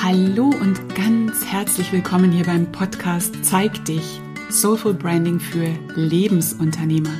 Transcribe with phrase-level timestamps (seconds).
[0.00, 7.10] Hallo und ganz herzlich willkommen hier beim Podcast Zeig dich, Soulful Branding für Lebensunternehmer.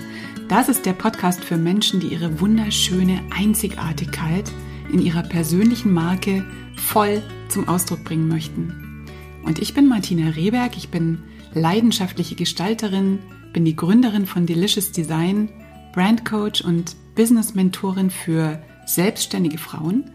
[0.49, 4.53] Das ist der Podcast für Menschen, die ihre wunderschöne Einzigartigkeit
[4.93, 6.45] in ihrer persönlichen Marke
[6.77, 9.05] voll zum Ausdruck bringen möchten.
[9.45, 11.25] Und ich bin Martina Rehberg, ich bin
[11.55, 13.19] leidenschaftliche Gestalterin,
[13.53, 15.49] bin die Gründerin von Delicious Design,
[15.93, 20.13] Brandcoach und Business Mentorin für selbstständige Frauen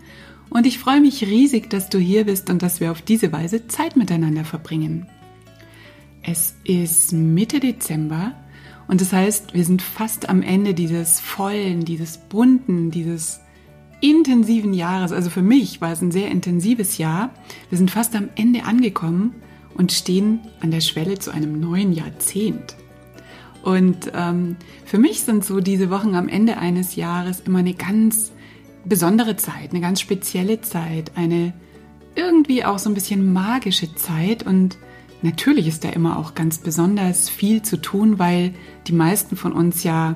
[0.53, 3.67] und ich freue mich riesig, dass du hier bist und dass wir auf diese Weise
[3.67, 5.07] Zeit miteinander verbringen.
[6.21, 8.33] Es ist Mitte Dezember
[8.87, 13.41] und das heißt, wir sind fast am Ende dieses vollen, dieses bunten, dieses
[13.99, 15.11] intensiven Jahres.
[15.11, 17.31] Also für mich war es ein sehr intensives Jahr.
[17.69, 19.33] Wir sind fast am Ende angekommen
[19.75, 22.75] und stehen an der Schwelle zu einem neuen Jahrzehnt.
[23.63, 28.32] Und ähm, für mich sind so diese Wochen am Ende eines Jahres immer eine ganz
[28.85, 31.53] besondere Zeit, eine ganz spezielle Zeit, eine
[32.15, 34.43] irgendwie auch so ein bisschen magische Zeit.
[34.43, 34.77] Und
[35.21, 38.53] natürlich ist da immer auch ganz besonders viel zu tun, weil
[38.87, 40.15] die meisten von uns ja,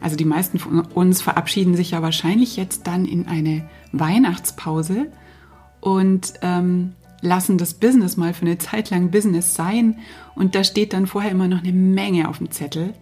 [0.00, 5.10] also die meisten von uns verabschieden sich ja wahrscheinlich jetzt dann in eine Weihnachtspause
[5.80, 9.98] und ähm, lassen das Business mal für eine Zeit lang Business sein.
[10.34, 12.94] Und da steht dann vorher immer noch eine Menge auf dem Zettel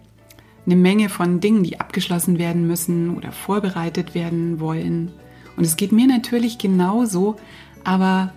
[0.67, 5.11] eine Menge von Dingen, die abgeschlossen werden müssen oder vorbereitet werden wollen.
[5.55, 7.37] Und es geht mir natürlich genauso,
[7.83, 8.31] aber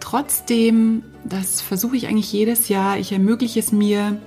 [0.00, 4.20] trotzdem, das versuche ich eigentlich jedes Jahr, ich ermögliche es mir,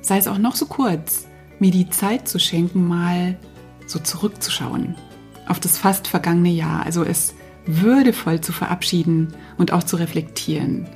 [0.00, 1.28] sei es auch noch so kurz,
[1.60, 3.38] mir die Zeit zu schenken, mal
[3.86, 4.96] so zurückzuschauen
[5.46, 7.34] auf das fast vergangene Jahr, also es
[7.66, 10.88] würdevoll zu verabschieden und auch zu reflektieren.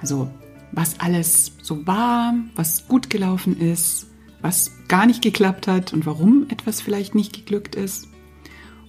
[0.00, 0.30] Also
[0.72, 4.06] was alles so war, was gut gelaufen ist,
[4.46, 8.06] was gar nicht geklappt hat und warum etwas vielleicht nicht geglückt ist.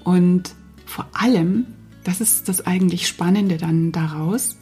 [0.04, 0.54] Und
[0.86, 1.66] vor allem,
[2.04, 4.58] das ist das eigentlich Spannende dann daraus,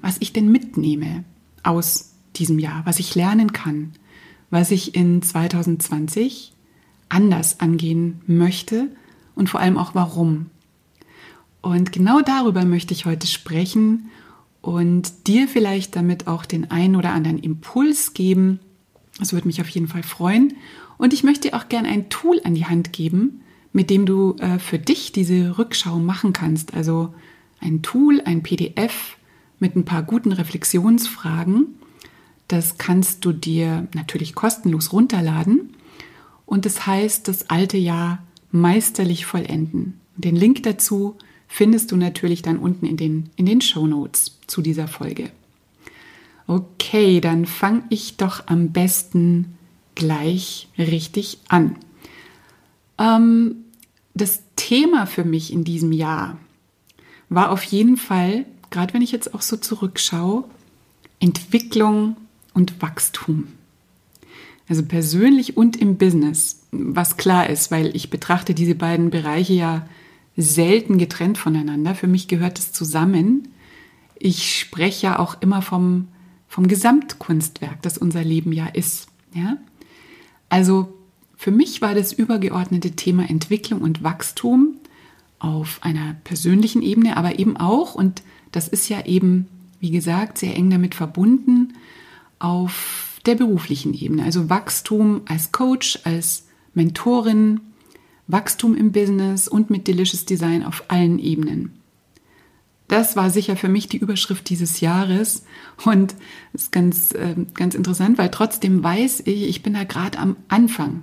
[0.00, 1.24] was ich denn mitnehme
[1.62, 3.92] aus diesem Jahr, was ich lernen kann,
[4.48, 6.54] was ich in 2020
[7.10, 8.88] anders angehen möchte
[9.34, 10.46] und vor allem auch warum.
[11.60, 14.08] Und genau darüber möchte ich heute sprechen
[14.62, 18.60] und dir vielleicht damit auch den einen oder anderen Impuls geben,
[19.18, 20.54] das würde mich auf jeden Fall freuen.
[20.96, 23.42] Und ich möchte dir auch gerne ein Tool an die Hand geben,
[23.72, 26.74] mit dem du äh, für dich diese Rückschau machen kannst.
[26.74, 27.14] Also
[27.60, 29.16] ein Tool, ein PDF
[29.58, 31.66] mit ein paar guten Reflexionsfragen.
[32.48, 35.74] Das kannst du dir natürlich kostenlos runterladen.
[36.46, 40.00] Und das heißt, das alte Jahr meisterlich vollenden.
[40.16, 44.62] Den Link dazu findest du natürlich dann unten in den, in den Show Notes zu
[44.62, 45.30] dieser Folge.
[46.48, 49.58] Okay, dann fange ich doch am besten
[49.94, 51.76] gleich richtig an.
[52.96, 53.56] Ähm,
[54.14, 56.38] das Thema für mich in diesem Jahr
[57.28, 60.44] war auf jeden Fall, gerade wenn ich jetzt auch so zurückschaue,
[61.20, 62.16] Entwicklung
[62.54, 63.48] und Wachstum.
[64.70, 69.86] Also persönlich und im Business, was klar ist, weil ich betrachte diese beiden Bereiche ja
[70.34, 71.94] selten getrennt voneinander.
[71.94, 73.48] Für mich gehört es zusammen.
[74.18, 76.08] Ich spreche ja auch immer vom
[76.48, 79.08] vom Gesamtkunstwerk, das unser Leben ja ist.
[79.34, 79.58] Ja?
[80.48, 80.92] Also
[81.36, 84.74] für mich war das übergeordnete Thema Entwicklung und Wachstum
[85.38, 89.46] auf einer persönlichen Ebene, aber eben auch, und das ist ja eben,
[89.78, 91.74] wie gesagt, sehr eng damit verbunden,
[92.40, 94.24] auf der beruflichen Ebene.
[94.24, 97.60] Also Wachstum als Coach, als Mentorin,
[98.26, 101.78] Wachstum im Business und mit Delicious Design auf allen Ebenen.
[102.88, 105.44] Das war sicher für mich die Überschrift dieses Jahres
[105.84, 106.14] und
[106.54, 111.02] ist ganz, äh, ganz interessant, weil trotzdem weiß ich, ich bin da gerade am Anfang,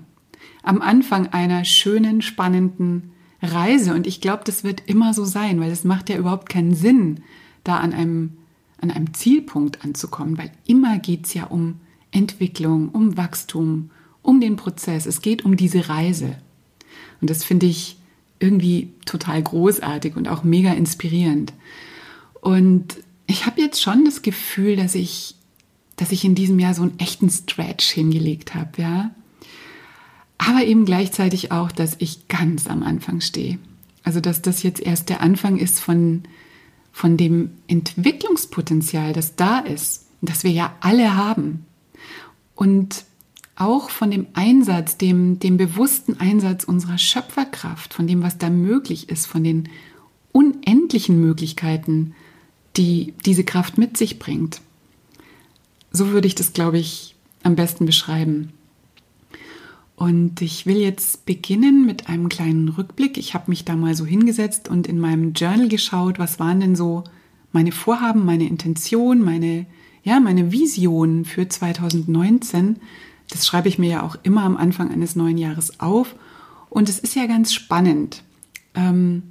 [0.64, 5.72] am Anfang einer schönen, spannenden Reise und ich glaube, das wird immer so sein, weil
[5.72, 7.22] es macht ja überhaupt keinen Sinn,
[7.64, 8.38] da an einem,
[8.82, 11.80] an einem Zielpunkt anzukommen, weil immer geht es ja um
[12.10, 13.92] Entwicklung, um Wachstum,
[14.24, 15.06] um den Prozess.
[15.06, 16.38] Es geht um diese Reise.
[17.22, 17.98] Und das finde ich
[18.40, 21.54] irgendwie total großartig und auch mega inspirierend.
[22.42, 25.36] Und ich habe jetzt schon das Gefühl, dass ich,
[25.96, 29.12] dass ich in diesem Jahr so einen echten Stretch hingelegt habe, ja.
[30.38, 33.58] Aber eben gleichzeitig auch, dass ich ganz am Anfang stehe.
[34.04, 36.24] Also, dass das jetzt erst der Anfang ist von,
[36.92, 41.66] von dem Entwicklungspotenzial, das da ist, das wir ja alle haben.
[42.54, 43.06] Und
[43.56, 49.10] auch von dem Einsatz, dem, dem bewussten Einsatz unserer Schöpferkraft, von dem, was da möglich
[49.10, 49.70] ist, von den
[50.32, 52.14] unendlichen Möglichkeiten,
[52.76, 54.62] die diese Kraft mit sich bringt.
[55.92, 58.52] So würde ich das, glaube ich, am besten beschreiben.
[59.96, 63.18] Und ich will jetzt beginnen mit einem kleinen Rückblick.
[63.18, 66.76] Ich habe mich da mal so hingesetzt und in meinem Journal geschaut, was waren denn
[66.76, 67.06] so
[67.54, 69.66] meine Vorhaben, meine Intention, meine,
[70.04, 72.76] ja, meine Vision für 2019.
[73.30, 76.16] Das schreibe ich mir ja auch immer am Anfang eines neuen Jahres auf.
[76.70, 78.24] Und es ist ja ganz spannend.
[78.74, 79.24] Ähm,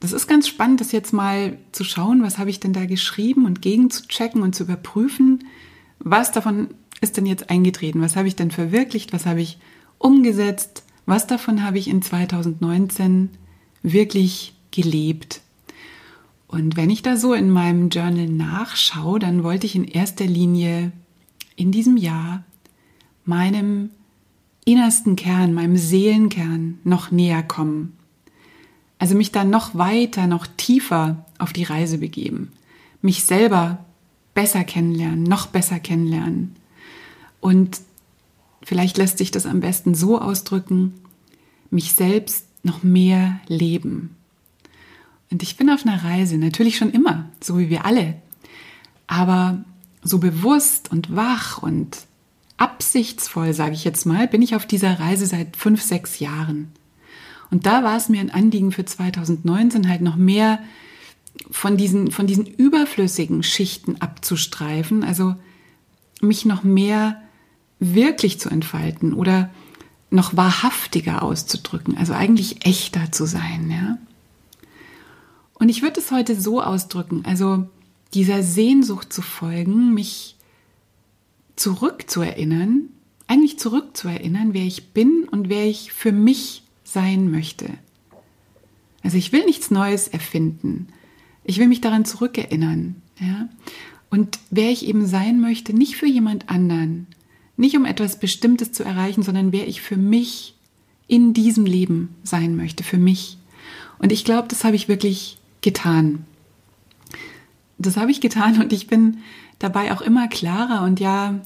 [0.00, 3.44] das ist ganz spannend, das jetzt mal zu schauen, was habe ich denn da geschrieben
[3.44, 5.44] und gegen zu checken und zu überprüfen,
[5.98, 6.68] was davon
[7.02, 9.58] ist denn jetzt eingetreten, was habe ich denn verwirklicht, was habe ich
[9.98, 13.30] umgesetzt, was davon habe ich in 2019
[13.82, 15.42] wirklich gelebt.
[16.48, 20.92] Und wenn ich da so in meinem Journal nachschaue, dann wollte ich in erster Linie
[21.56, 22.42] in diesem Jahr
[23.30, 23.90] meinem
[24.64, 27.96] innersten Kern, meinem Seelenkern noch näher kommen.
[28.98, 32.52] Also mich dann noch weiter, noch tiefer auf die Reise begeben.
[33.00, 33.84] Mich selber
[34.34, 36.56] besser kennenlernen, noch besser kennenlernen.
[37.40, 37.80] Und
[38.62, 40.94] vielleicht lässt sich das am besten so ausdrücken,
[41.70, 44.16] mich selbst noch mehr leben.
[45.30, 48.16] Und ich bin auf einer Reise, natürlich schon immer, so wie wir alle.
[49.06, 49.64] Aber
[50.02, 52.09] so bewusst und wach und
[52.60, 56.70] absichtsvoll, sage ich jetzt mal, bin ich auf dieser Reise seit fünf, sechs Jahren.
[57.50, 60.60] Und da war es mir ein Anliegen für 2019 halt noch mehr
[61.50, 65.36] von diesen, von diesen überflüssigen Schichten abzustreifen, also
[66.20, 67.20] mich noch mehr
[67.78, 69.50] wirklich zu entfalten oder
[70.10, 73.98] noch wahrhaftiger auszudrücken, also eigentlich echter zu sein, ja.
[75.54, 77.68] Und ich würde es heute so ausdrücken, also
[78.12, 80.36] dieser Sehnsucht zu folgen, mich
[81.60, 82.88] zurückzuerinnern,
[83.26, 87.66] eigentlich zurückzuerinnern, wer ich bin und wer ich für mich sein möchte.
[89.02, 90.88] Also ich will nichts Neues erfinden.
[91.44, 93.48] Ich will mich daran zurückerinnern, ja.
[94.08, 97.06] Und wer ich eben sein möchte, nicht für jemand anderen,
[97.56, 100.56] nicht um etwas Bestimmtes zu erreichen, sondern wer ich für mich
[101.06, 103.36] in diesem Leben sein möchte, für mich.
[103.98, 106.24] Und ich glaube, das habe ich wirklich getan.
[107.78, 109.18] Das habe ich getan und ich bin
[109.60, 111.40] dabei auch immer klarer und ja,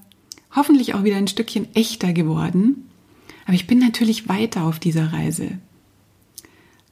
[0.54, 2.88] hoffentlich auch wieder ein Stückchen echter geworden.
[3.44, 5.58] Aber ich bin natürlich weiter auf dieser Reise.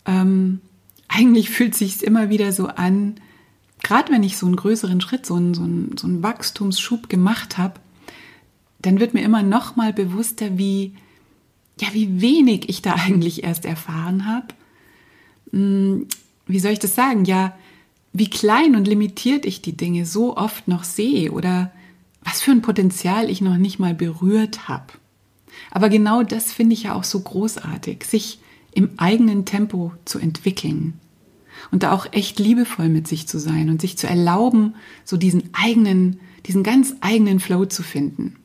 [0.05, 0.61] Ähm,
[1.09, 3.15] eigentlich fühlt sich immer wieder so an,
[3.83, 7.59] gerade wenn ich so einen größeren Schritt, so einen, so einen, so einen Wachstumsschub gemacht
[7.59, 7.81] habe,
[8.81, 10.95] dann wird mir immer noch mal bewusster, wie,
[11.81, 14.49] ja, wie wenig ich da eigentlich erst erfahren habe.
[15.53, 16.07] Hm,
[16.47, 17.25] wie soll ich das sagen?
[17.25, 17.57] Ja,
[18.13, 21.73] wie klein und limitiert ich die Dinge so oft noch sehe oder
[22.25, 24.93] was für ein Potenzial ich noch nicht mal berührt habe.
[25.71, 28.41] Aber genau das finde ich ja auch so großartig, sich
[28.73, 30.95] im eigenen Tempo zu entwickeln
[31.71, 34.75] und da auch echt liebevoll mit sich zu sein und sich zu erlauben,
[35.05, 38.37] so diesen eigenen, diesen ganz eigenen Flow zu finden.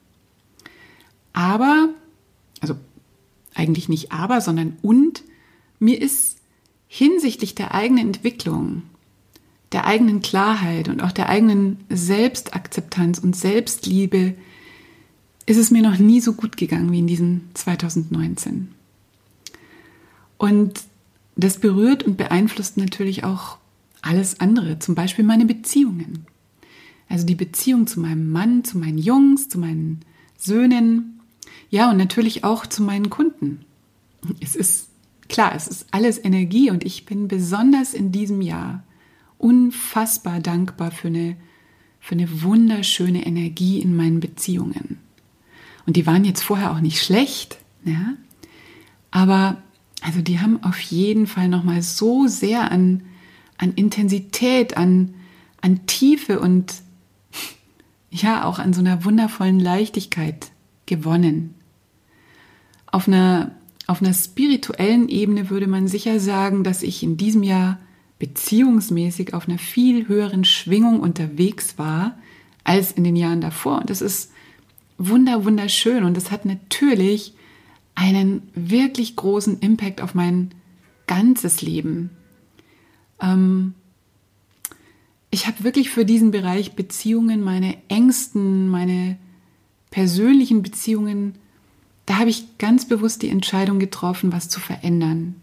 [1.33, 1.89] Aber,
[2.61, 2.75] also
[3.53, 5.23] eigentlich nicht aber, sondern und,
[5.79, 6.37] mir ist
[6.87, 8.83] hinsichtlich der eigenen Entwicklung,
[9.71, 14.35] der eigenen Klarheit und auch der eigenen Selbstakzeptanz und Selbstliebe
[15.45, 18.69] ist es mir noch nie so gut gegangen wie in diesem 2019.
[20.37, 20.81] Und
[21.35, 23.57] das berührt und beeinflusst natürlich auch
[24.01, 26.25] alles andere, zum Beispiel meine Beziehungen.
[27.09, 30.01] Also die Beziehung zu meinem Mann, zu meinen Jungs, zu meinen
[30.37, 31.21] Söhnen,
[31.69, 33.65] ja, und natürlich auch zu meinen Kunden.
[34.39, 34.89] Es ist
[35.27, 38.83] klar, es ist alles Energie und ich bin besonders in diesem Jahr
[39.37, 41.35] unfassbar dankbar für eine,
[41.99, 44.99] für eine wunderschöne Energie in meinen Beziehungen.
[45.85, 48.13] Und die waren jetzt vorher auch nicht schlecht, ja,
[49.11, 49.57] aber
[50.01, 53.03] also die haben auf jeden Fall nochmal so sehr an,
[53.57, 55.13] an Intensität, an,
[55.61, 56.73] an Tiefe und
[58.11, 60.51] ja auch an so einer wundervollen Leichtigkeit
[60.85, 61.55] gewonnen.
[62.85, 63.51] Auf einer,
[63.87, 67.79] auf einer spirituellen Ebene würde man sicher sagen, dass ich in diesem Jahr
[68.19, 72.17] beziehungsmäßig auf einer viel höheren Schwingung unterwegs war
[72.63, 73.79] als in den Jahren davor.
[73.79, 74.31] Und das ist
[74.97, 77.33] wunder, wunderschön und das hat natürlich
[77.95, 80.51] einen wirklich großen Impact auf mein
[81.05, 82.09] ganzes Leben.
[83.21, 83.73] Ähm,
[85.29, 89.17] ich habe wirklich für diesen Bereich Beziehungen, meine Ängsten, meine
[89.91, 91.35] persönlichen Beziehungen
[92.07, 95.35] da habe ich ganz bewusst die Entscheidung getroffen, was zu verändern.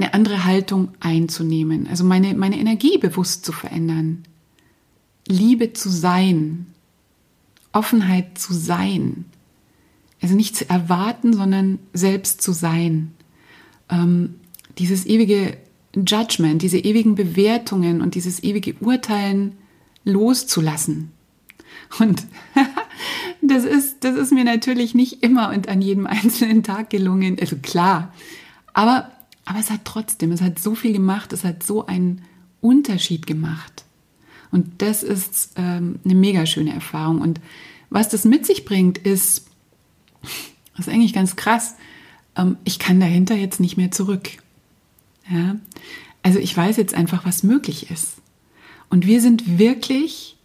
[0.00, 4.22] Eine andere Haltung einzunehmen, also meine, meine Energie bewusst zu verändern.
[5.28, 6.66] Liebe zu sein,
[7.72, 9.26] Offenheit zu sein.
[10.22, 13.12] Also nicht zu erwarten, sondern selbst zu sein.
[13.90, 14.36] Ähm,
[14.78, 15.58] dieses ewige
[15.94, 19.52] Judgment, diese ewigen Bewertungen und dieses ewige Urteilen
[20.04, 21.10] loszulassen.
[21.98, 22.24] Und
[23.42, 27.36] das ist, das ist mir natürlich nicht immer und an jedem einzelnen Tag gelungen.
[27.38, 28.14] Also klar.
[28.72, 29.10] Aber,
[29.44, 32.22] aber es hat trotzdem, es hat so viel gemacht, es hat so einen
[32.60, 33.84] Unterschied gemacht
[34.52, 37.20] Und das ist ähm, eine mega schöne Erfahrung.
[37.20, 37.40] Und
[37.88, 39.46] was das mit sich bringt, ist,
[40.76, 41.76] das ist eigentlich ganz krass.
[42.36, 44.30] Ähm, ich kann dahinter jetzt nicht mehr zurück.
[45.28, 45.56] Ja?
[46.22, 48.16] Also ich weiß jetzt einfach, was möglich ist.
[48.90, 50.36] Und wir sind wirklich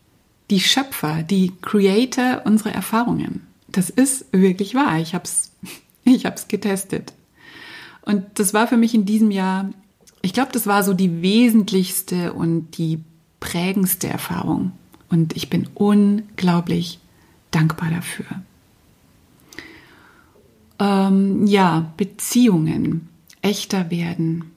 [0.50, 3.46] die Schöpfer, die Creator unserer Erfahrungen.
[3.68, 5.00] Das ist wirklich wahr.
[5.00, 5.52] Ich habe es
[6.04, 7.14] ich hab's getestet.
[8.06, 9.70] Und das war für mich in diesem Jahr,
[10.22, 13.04] ich glaube, das war so die wesentlichste und die
[13.40, 14.72] prägendste Erfahrung.
[15.10, 17.00] Und ich bin unglaublich
[17.52, 18.26] dankbar dafür.
[20.80, 23.08] Ähm, ja, Beziehungen
[23.42, 24.52] echter werden.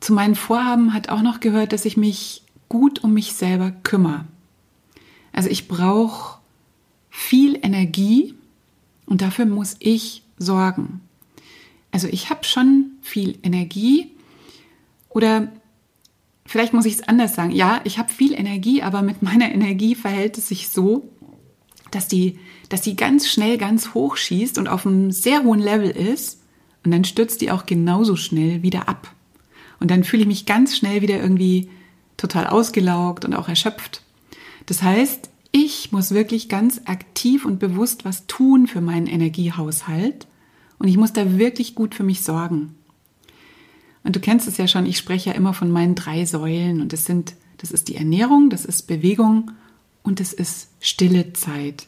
[0.00, 4.24] Zu meinen Vorhaben hat auch noch gehört, dass ich mich gut um mich selber kümmere.
[5.32, 6.38] Also ich brauche
[7.08, 8.34] viel Energie
[9.06, 11.00] und dafür muss ich sorgen.
[11.92, 14.12] Also ich habe schon viel Energie
[15.08, 15.50] oder
[16.46, 17.50] vielleicht muss ich es anders sagen.
[17.50, 21.08] Ja, ich habe viel Energie, aber mit meiner Energie verhält es sich so,
[21.90, 25.90] dass die, dass die ganz schnell ganz hoch schießt und auf einem sehr hohen Level
[25.90, 26.40] ist
[26.84, 29.14] und dann stürzt die auch genauso schnell wieder ab.
[29.80, 31.70] Und dann fühle ich mich ganz schnell wieder irgendwie
[32.16, 34.02] total ausgelaugt und auch erschöpft.
[34.66, 40.26] Das heißt, ich muss wirklich ganz aktiv und bewusst was tun für meinen Energiehaushalt
[40.80, 42.74] und ich muss da wirklich gut für mich sorgen.
[44.02, 46.92] Und du kennst es ja schon, ich spreche ja immer von meinen drei Säulen und
[46.92, 49.52] das sind, das ist die Ernährung, das ist Bewegung
[50.02, 51.86] und es ist stille Zeit.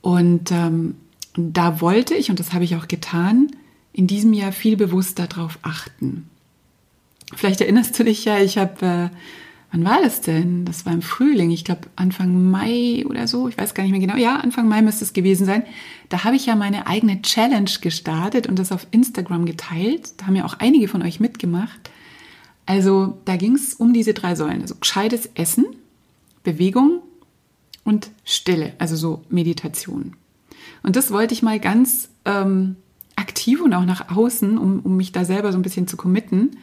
[0.00, 0.94] Und ähm,
[1.36, 3.50] da wollte ich, und das habe ich auch getan,
[3.92, 6.30] in diesem Jahr viel bewusster darauf achten.
[7.34, 9.08] Vielleicht erinnerst du dich ja, ich habe, äh,
[9.70, 10.64] wann war das denn?
[10.64, 14.00] Das war im Frühling, ich glaube Anfang Mai oder so, ich weiß gar nicht mehr
[14.00, 14.16] genau.
[14.16, 15.64] Ja, Anfang Mai müsste es gewesen sein.
[16.08, 20.12] Da habe ich ja meine eigene Challenge gestartet und das auf Instagram geteilt.
[20.16, 21.90] Da haben ja auch einige von euch mitgemacht.
[22.66, 24.62] Also da ging es um diese drei Säulen.
[24.62, 25.66] Also gescheites Essen,
[26.44, 27.02] Bewegung
[27.84, 30.14] und Stille, also so Meditation.
[30.82, 32.76] Und das wollte ich mal ganz ähm,
[33.16, 36.58] aktiv und auch nach außen, um, um mich da selber so ein bisschen zu committen,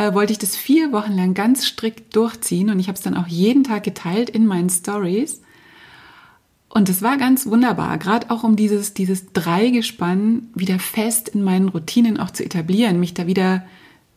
[0.00, 3.18] äh, wollte ich das vier Wochen lang ganz strikt durchziehen und ich habe es dann
[3.18, 5.42] auch jeden Tag geteilt in meinen Stories.
[6.70, 11.68] Und es war ganz wunderbar, gerade auch um dieses, dieses Dreigespann wieder fest in meinen
[11.68, 13.66] Routinen auch zu etablieren, mich da wieder,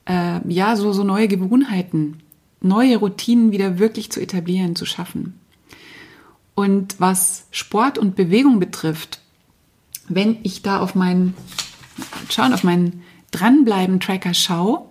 [0.06, 2.20] äh, ja, so, so neue Gewohnheiten,
[2.62, 5.38] neue Routinen wieder wirklich zu etablieren, zu schaffen.
[6.56, 9.20] Und was Sport und Bewegung betrifft,
[10.08, 11.34] wenn ich da auf meinen,
[12.30, 14.86] schauen, auf meinen Dranbleiben-Tracker schaue,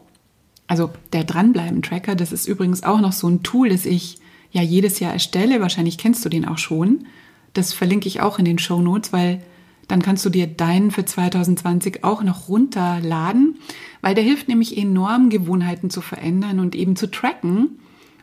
[0.73, 4.21] also der Dranbleiben-Tracker, das ist übrigens auch noch so ein Tool, das ich
[4.52, 5.61] ja jedes Jahr erstelle.
[5.61, 7.05] Wahrscheinlich kennst du den auch schon.
[7.52, 9.43] Das verlinke ich auch in den Show Notes, weil
[9.87, 13.59] dann kannst du dir deinen für 2020 auch noch runterladen,
[14.00, 17.79] weil der hilft nämlich enorm, Gewohnheiten zu verändern und eben zu tracken,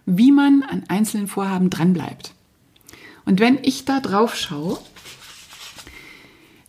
[0.07, 2.33] wie man an einzelnen Vorhaben dranbleibt.
[3.25, 4.79] Und wenn ich da drauf schaue,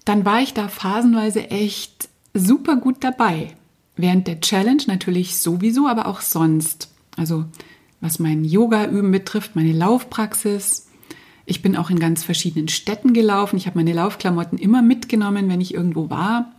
[0.04, 3.54] dann war ich da phasenweise echt super gut dabei.
[4.00, 6.88] Während der Challenge natürlich sowieso, aber auch sonst.
[7.16, 7.44] Also
[8.00, 10.88] was mein Yoga-Üben betrifft, meine Laufpraxis.
[11.44, 13.56] Ich bin auch in ganz verschiedenen Städten gelaufen.
[13.56, 16.52] Ich habe meine Laufklamotten immer mitgenommen, wenn ich irgendwo war.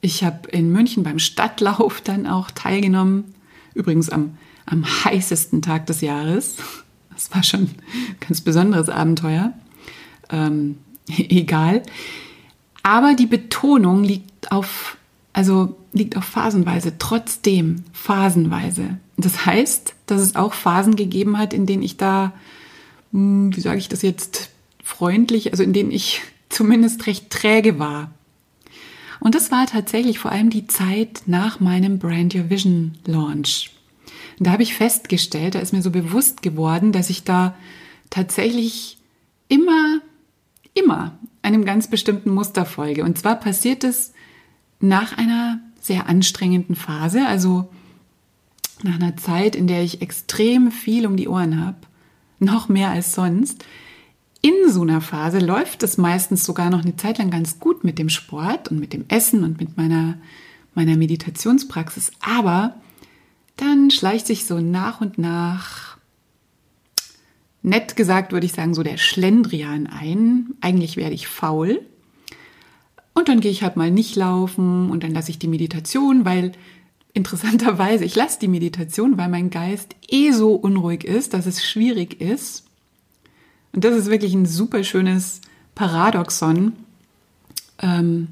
[0.00, 3.34] Ich habe in München beim Stadtlauf dann auch teilgenommen.
[3.74, 6.56] Übrigens am, am heißesten Tag des Jahres.
[7.10, 7.74] Das war schon ein
[8.20, 9.52] ganz besonderes Abenteuer.
[10.30, 11.82] Ähm, egal.
[12.82, 14.96] Aber die Betonung liegt auf
[15.36, 18.96] also liegt auf phasenweise, trotzdem phasenweise.
[19.18, 22.32] Das heißt, dass es auch Phasen gegeben hat, in denen ich da,
[23.12, 24.48] hm, wie sage ich das jetzt,
[24.82, 28.12] freundlich, also in denen ich zumindest recht träge war.
[29.20, 33.72] Und das war tatsächlich vor allem die Zeit nach meinem Brand Your Vision Launch.
[34.38, 37.54] Und da habe ich festgestellt, da ist mir so bewusst geworden, dass ich da
[38.08, 38.96] tatsächlich
[39.48, 40.00] immer,
[40.72, 43.04] immer einem ganz bestimmten Muster folge.
[43.04, 44.14] Und zwar passiert es
[44.80, 47.68] nach einer sehr anstrengenden Phase, also
[48.82, 51.78] nach einer Zeit, in der ich extrem viel um die Ohren habe,
[52.38, 53.64] noch mehr als sonst,
[54.42, 57.98] in so einer Phase läuft es meistens sogar noch eine Zeit lang ganz gut mit
[57.98, 60.18] dem Sport und mit dem Essen und mit meiner,
[60.74, 62.12] meiner Meditationspraxis.
[62.20, 62.76] Aber
[63.56, 65.96] dann schleicht sich so nach und nach,
[67.62, 70.54] nett gesagt würde ich sagen, so der Schlendrian ein.
[70.60, 71.80] Eigentlich werde ich faul.
[73.16, 76.52] Und dann gehe ich halt mal nicht laufen und dann lasse ich die Meditation, weil
[77.14, 82.20] interessanterweise, ich lasse die Meditation, weil mein Geist eh so unruhig ist, dass es schwierig
[82.20, 82.66] ist.
[83.72, 85.40] Und das ist wirklich ein super schönes
[85.74, 86.74] Paradoxon.
[87.78, 88.28] Ähm,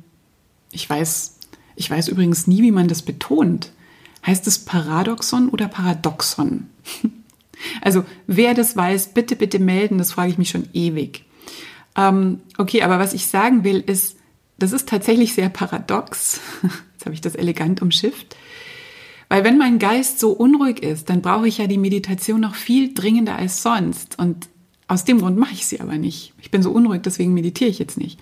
[0.71, 1.39] ich weiß,
[1.77, 3.73] ich weiß übrigens nie, wie man das betont.
[4.27, 6.69] Heißt es Paradoxon oder Paradoxon?
[7.81, 11.25] Also wer das weiß, bitte, bitte melden, das frage ich mich schon ewig.
[11.97, 14.17] Ähm, okay, aber was ich sagen will, ist,
[14.65, 16.41] das ist tatsächlich sehr paradox.
[16.93, 18.35] Jetzt habe ich das elegant umschifft.
[19.29, 22.95] Weil wenn mein Geist so unruhig ist, dann brauche ich ja die Meditation noch viel
[22.95, 24.19] dringender als sonst.
[24.19, 24.49] Und
[24.89, 26.33] aus dem Grund mache ich sie aber nicht.
[26.41, 28.19] Ich bin so unruhig, deswegen meditiere ich jetzt nicht.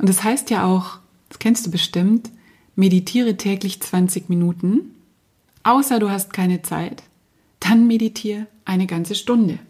[0.00, 0.98] Und das heißt ja auch,
[1.28, 2.28] das kennst du bestimmt,
[2.74, 4.96] meditiere täglich 20 Minuten,
[5.62, 7.04] außer du hast keine Zeit,
[7.60, 9.60] dann meditiere eine ganze Stunde.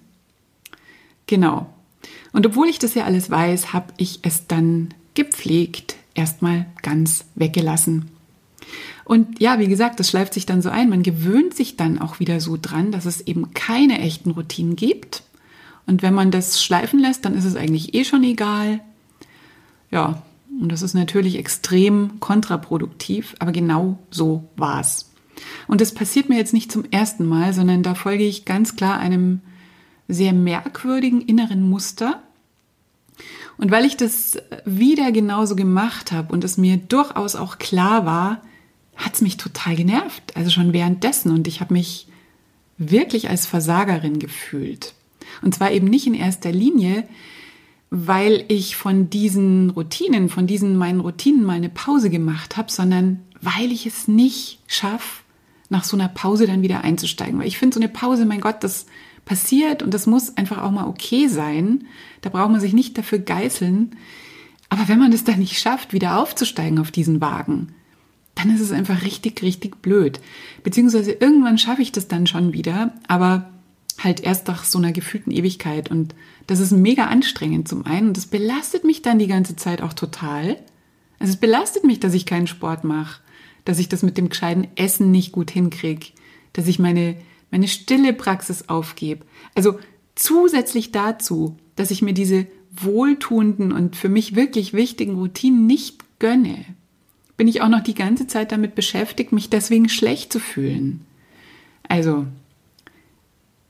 [1.26, 1.66] Genau.
[2.32, 8.10] Und obwohl ich das ja alles weiß, habe ich es dann gepflegt erstmal ganz weggelassen.
[9.04, 10.88] Und ja, wie gesagt, das schleift sich dann so ein.
[10.88, 15.22] Man gewöhnt sich dann auch wieder so dran, dass es eben keine echten Routinen gibt.
[15.86, 18.80] Und wenn man das schleifen lässt, dann ist es eigentlich eh schon egal.
[19.90, 20.22] Ja,
[20.60, 25.10] und das ist natürlich extrem kontraproduktiv, aber genau so war's.
[25.66, 28.98] Und das passiert mir jetzt nicht zum ersten Mal, sondern da folge ich ganz klar
[28.98, 29.40] einem
[30.08, 32.22] sehr merkwürdigen inneren Muster.
[33.56, 38.42] Und weil ich das wieder genauso gemacht habe und es mir durchaus auch klar war,
[38.96, 40.36] hat es mich total genervt.
[40.36, 41.30] Also schon währenddessen.
[41.30, 42.06] Und ich habe mich
[42.78, 44.94] wirklich als Versagerin gefühlt.
[45.42, 47.06] Und zwar eben nicht in erster Linie,
[47.90, 53.20] weil ich von diesen Routinen, von diesen meinen Routinen mal eine Pause gemacht habe, sondern
[53.40, 55.22] weil ich es nicht schaffe,
[55.68, 57.38] nach so einer Pause dann wieder einzusteigen.
[57.38, 58.86] Weil ich finde, so eine Pause, mein Gott, das
[59.24, 61.86] passiert und das muss einfach auch mal okay sein.
[62.20, 63.96] Da braucht man sich nicht dafür geißeln.
[64.68, 67.74] Aber wenn man es dann nicht schafft, wieder aufzusteigen auf diesen Wagen,
[68.34, 70.20] dann ist es einfach richtig, richtig blöd.
[70.62, 73.50] Beziehungsweise irgendwann schaffe ich das dann schon wieder, aber
[74.02, 75.90] halt erst nach so einer gefühlten Ewigkeit.
[75.90, 76.14] Und
[76.46, 79.92] das ist mega anstrengend zum einen und das belastet mich dann die ganze Zeit auch
[79.92, 80.56] total.
[81.18, 83.20] Also es belastet mich, dass ich keinen Sport mache,
[83.64, 86.08] dass ich das mit dem gescheiten Essen nicht gut hinkriege,
[86.52, 87.16] dass ich meine,
[87.54, 89.24] meine stille Praxis aufgebe.
[89.54, 89.78] Also
[90.16, 96.64] zusätzlich dazu, dass ich mir diese wohltuenden und für mich wirklich wichtigen Routinen nicht gönne,
[97.36, 101.06] bin ich auch noch die ganze Zeit damit beschäftigt, mich deswegen schlecht zu fühlen.
[101.86, 102.26] Also,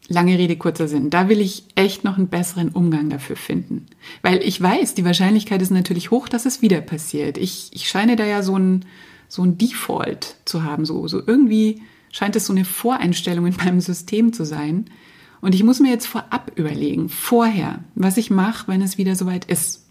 [0.09, 1.11] lange Rede, kurzer Sinn.
[1.11, 3.85] Da will ich echt noch einen besseren Umgang dafür finden.
[4.23, 7.37] Weil ich weiß, die Wahrscheinlichkeit ist natürlich hoch, dass es wieder passiert.
[7.37, 8.87] Ich, ich scheine da ja so ein,
[9.29, 10.87] so ein Default zu haben.
[10.87, 11.83] So, so irgendwie
[12.15, 14.87] scheint es so eine Voreinstellung in meinem System zu sein.
[15.41, 19.45] Und ich muss mir jetzt vorab überlegen, vorher, was ich mache, wenn es wieder soweit
[19.47, 19.85] ist.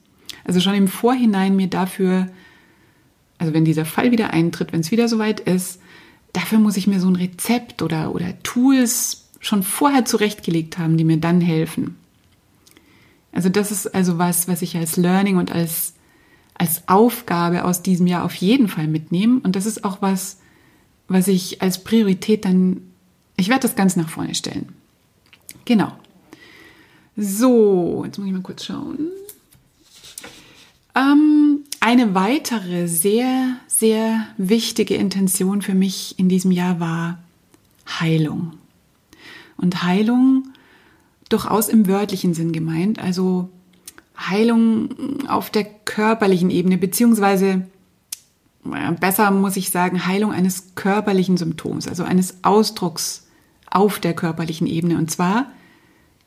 [0.46, 2.28] Also schon im Vorhinein mir dafür
[3.44, 5.82] also wenn dieser Fall wieder eintritt, wenn es wieder soweit ist,
[6.32, 11.04] dafür muss ich mir so ein Rezept oder, oder Tools schon vorher zurechtgelegt haben, die
[11.04, 11.98] mir dann helfen.
[13.34, 15.94] Also das ist also was, was ich als Learning und als,
[16.54, 19.42] als Aufgabe aus diesem Jahr auf jeden Fall mitnehme.
[19.44, 20.38] Und das ist auch was,
[21.08, 22.82] was ich als Priorität dann,
[23.38, 24.70] ich werde das ganz nach vorne stellen.
[25.66, 25.92] Genau.
[27.16, 29.10] So, jetzt muss ich mal kurz schauen.
[30.96, 37.20] Ähm, eine weitere sehr, sehr wichtige Intention für mich in diesem Jahr war
[38.00, 38.54] Heilung.
[39.58, 40.50] Und Heilung
[41.30, 43.50] durchaus im wörtlichen Sinn gemeint, also
[44.18, 47.68] Heilung auf der körperlichen Ebene, beziehungsweise
[49.00, 53.28] besser muss ich sagen, Heilung eines körperlichen Symptoms, also eines Ausdrucks
[53.70, 54.98] auf der körperlichen Ebene.
[54.98, 55.48] Und zwar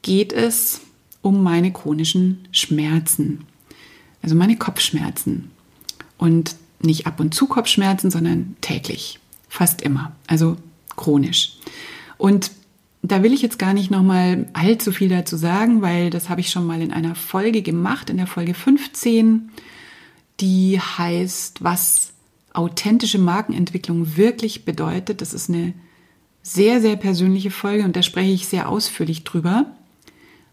[0.02, 0.80] geht es
[1.22, 3.46] um meine chronischen Schmerzen
[4.26, 5.52] also meine Kopfschmerzen.
[6.18, 10.56] Und nicht ab und zu Kopfschmerzen, sondern täglich, fast immer, also
[10.96, 11.52] chronisch.
[12.18, 12.50] Und
[13.02, 16.50] da will ich jetzt gar nicht nochmal allzu viel dazu sagen, weil das habe ich
[16.50, 19.50] schon mal in einer Folge gemacht, in der Folge 15,
[20.40, 22.12] die heißt, was
[22.56, 25.20] authentische Markenentwicklung wirklich bedeutet.
[25.20, 25.74] Das ist eine
[26.42, 29.66] sehr, sehr persönliche Folge und da spreche ich sehr ausführlich drüber.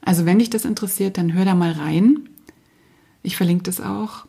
[0.02, 2.30] Also wenn dich das interessiert, dann hör da mal rein.
[3.22, 4.26] Ich verlinke das auch.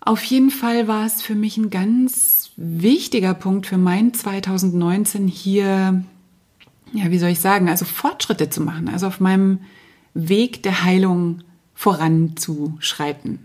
[0.00, 6.04] Auf jeden Fall war es für mich ein ganz wichtiger Punkt für mein 2019 hier,
[6.92, 9.60] ja, wie soll ich sagen, also Fortschritte zu machen, also auf meinem
[10.14, 11.42] Weg der Heilung
[11.74, 13.40] voranzuschreiten.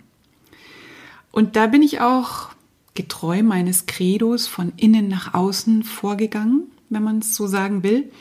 [1.31, 2.54] Und da bin ich auch
[2.95, 8.11] getreu meines Credos von innen nach außen vorgegangen, wenn man es so sagen will.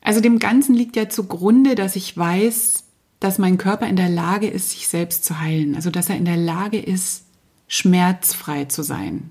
[0.00, 2.84] Also dem Ganzen liegt ja zugrunde, dass ich weiß,
[3.20, 5.74] dass mein Körper in der Lage ist, sich selbst zu heilen.
[5.74, 7.24] Also dass er in der Lage ist,
[7.68, 9.30] schmerzfrei zu sein.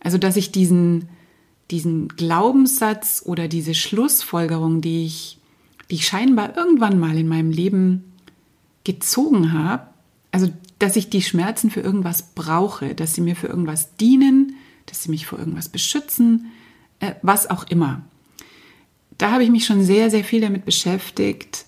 [0.00, 1.08] Also dass ich diesen,
[1.70, 5.38] diesen Glaubenssatz oder diese Schlussfolgerung, die ich,
[5.90, 8.12] die ich scheinbar irgendwann mal in meinem Leben
[8.84, 9.86] gezogen habe,
[10.32, 10.48] also
[10.82, 15.10] dass ich die Schmerzen für irgendwas brauche, dass sie mir für irgendwas dienen, dass sie
[15.10, 16.46] mich vor irgendwas beschützen,
[17.00, 18.02] äh, was auch immer
[19.22, 21.64] da habe ich mich schon sehr, sehr viel damit beschäftigt,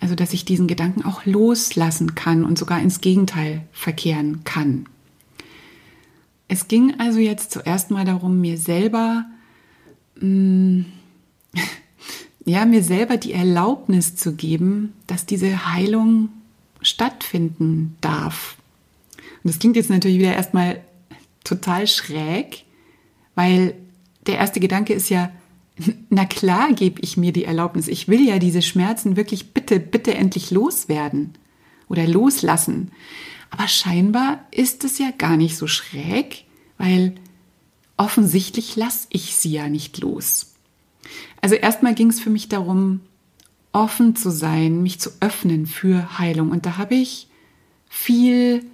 [0.00, 4.86] also dass ich diesen Gedanken auch loslassen kann und sogar ins Gegenteil verkehren kann.
[6.48, 9.24] Es ging also jetzt zuerst mal darum, mir selber,
[10.20, 10.86] mh, mm,
[12.44, 16.28] ja, mir selber die Erlaubnis zu geben, dass diese Heilung
[16.86, 18.56] stattfinden darf.
[19.42, 20.80] Und das klingt jetzt natürlich wieder erstmal
[21.44, 22.64] total schräg,
[23.34, 23.74] weil
[24.26, 25.30] der erste Gedanke ist ja,
[26.10, 27.88] na klar gebe ich mir die Erlaubnis.
[27.88, 31.34] Ich will ja diese Schmerzen wirklich bitte, bitte endlich loswerden
[31.88, 32.92] oder loslassen.
[33.50, 36.44] Aber scheinbar ist es ja gar nicht so schräg,
[36.78, 37.14] weil
[37.96, 40.54] offensichtlich lasse ich sie ja nicht los.
[41.40, 43.00] Also erstmal ging es für mich darum,
[43.76, 46.50] offen zu sein, mich zu öffnen für Heilung.
[46.50, 47.28] Und da habe ich
[47.90, 48.64] viel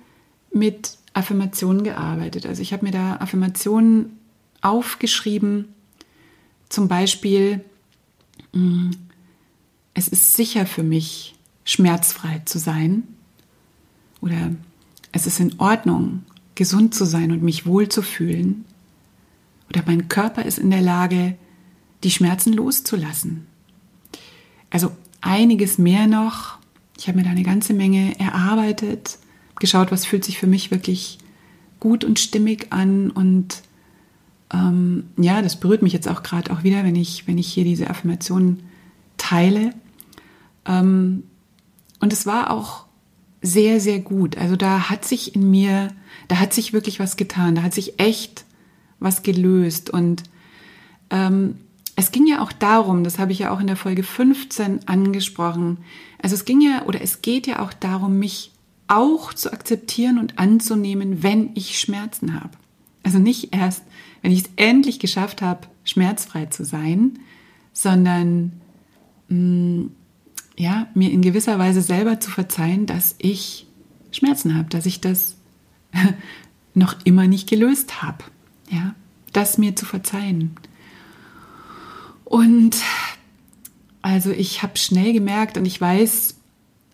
[0.53, 2.47] mit Affirmationen gearbeitet.
[2.47, 4.17] Also ich habe mir da Affirmationen
[4.61, 5.75] aufgeschrieben,
[6.69, 7.65] zum Beispiel,
[8.53, 8.91] mm,
[9.93, 11.35] es ist sicher für mich,
[11.65, 13.03] schmerzfrei zu sein.
[14.21, 14.53] Oder
[15.11, 16.23] es ist in Ordnung,
[16.55, 18.65] gesund zu sein und mich wohl zu fühlen.
[19.69, 21.37] Oder mein Körper ist in der Lage,
[22.05, 23.49] die Schmerzen loszulassen.
[24.73, 26.59] Also einiges mehr noch.
[26.99, 29.19] Ich habe mir da eine ganze Menge erarbeitet,
[29.61, 31.19] geschaut, was fühlt sich für mich wirklich
[31.79, 33.63] gut und stimmig an und
[34.53, 37.65] ähm, ja, das berührt mich jetzt auch gerade auch wieder, wenn ich, wenn ich hier
[37.65, 38.63] diese Affirmationen
[39.17, 39.73] teile.
[40.67, 41.25] Ähm,
[42.01, 42.85] und es war auch
[43.41, 44.37] sehr, sehr gut.
[44.37, 45.89] Also da hat sich in mir,
[46.29, 48.45] da hat sich wirklich was getan, da hat sich echt
[49.01, 49.91] was gelöst.
[49.91, 50.23] Und
[51.11, 51.57] ähm,
[51.97, 55.79] es ging ja auch darum, das habe ich ja auch in der Folge 15 angesprochen,
[56.23, 58.53] also es ging ja oder es geht ja auch darum, mich
[58.89, 62.51] auch zu akzeptieren und anzunehmen, wenn ich Schmerzen habe.
[63.03, 63.83] Also nicht erst,
[64.23, 67.19] wenn ich es endlich geschafft habe, schmerzfrei zu sein,
[67.73, 68.53] sondern
[69.29, 69.91] mh, mm,
[70.59, 73.67] ja, mir in gewisser Weise selber zu verzeihen, dass ich
[74.13, 75.37] Schmerzen habe, dass ich das
[76.75, 78.25] noch immer nicht gelöst habe.
[78.71, 78.95] Ja,
[79.33, 80.55] das mir zu verzeihen.
[82.33, 82.83] Und
[84.01, 86.35] also ich habe schnell gemerkt und ich weiß,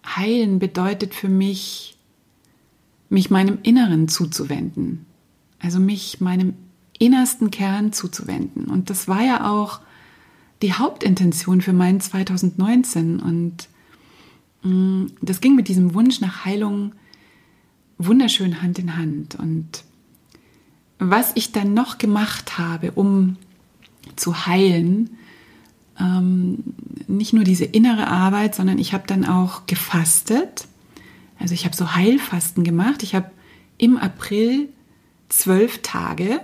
[0.04, 1.96] heilen bedeutet für mich,
[3.08, 5.06] mich meinem Inneren zuzuwenden.
[5.60, 6.54] Also mich meinem
[6.98, 8.64] innersten Kern zuzuwenden.
[8.64, 9.78] Und das war ja auch
[10.60, 13.20] die Hauptintention für meinen 2019.
[13.20, 13.68] Und
[14.64, 16.94] mm, das ging mit diesem Wunsch nach Heilung
[17.96, 19.36] wunderschön Hand in Hand.
[19.36, 19.84] Und
[20.98, 23.36] was ich dann noch gemacht habe, um
[24.16, 25.10] zu heilen,
[26.00, 26.62] ähm,
[27.06, 30.66] nicht nur diese innere Arbeit, sondern ich habe dann auch gefastet.
[31.38, 33.02] Also ich habe so Heilfasten gemacht.
[33.02, 33.30] Ich habe
[33.78, 34.68] im April
[35.28, 36.40] zwölf Tage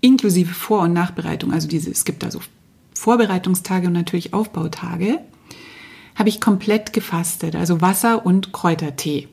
[0.00, 2.40] inklusive Vor- und Nachbereitung, also diese, es gibt also
[2.94, 5.20] Vorbereitungstage und natürlich Aufbautage,
[6.14, 9.28] habe ich komplett gefastet, also Wasser und Kräutertee.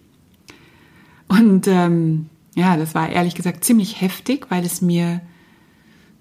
[1.28, 5.22] Und ähm, ja, das war ehrlich gesagt ziemlich heftig, weil es mir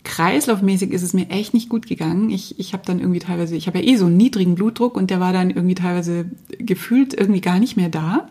[0.05, 2.31] kreislaufmäßig ist es mir echt nicht gut gegangen.
[2.31, 5.11] Ich, ich habe dann irgendwie teilweise, ich habe ja eh so einen niedrigen Blutdruck und
[5.11, 6.27] der war dann irgendwie teilweise
[6.59, 8.29] gefühlt irgendwie gar nicht mehr da.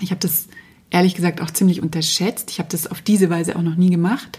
[0.00, 0.48] Ich habe das
[0.90, 2.50] ehrlich gesagt auch ziemlich unterschätzt.
[2.50, 4.38] Ich habe das auf diese Weise auch noch nie gemacht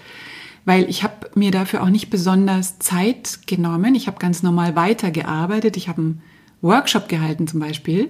[0.65, 3.95] weil ich habe mir dafür auch nicht besonders Zeit genommen.
[3.95, 5.77] Ich habe ganz normal weitergearbeitet.
[5.77, 6.21] Ich habe einen
[6.61, 8.09] Workshop gehalten zum Beispiel.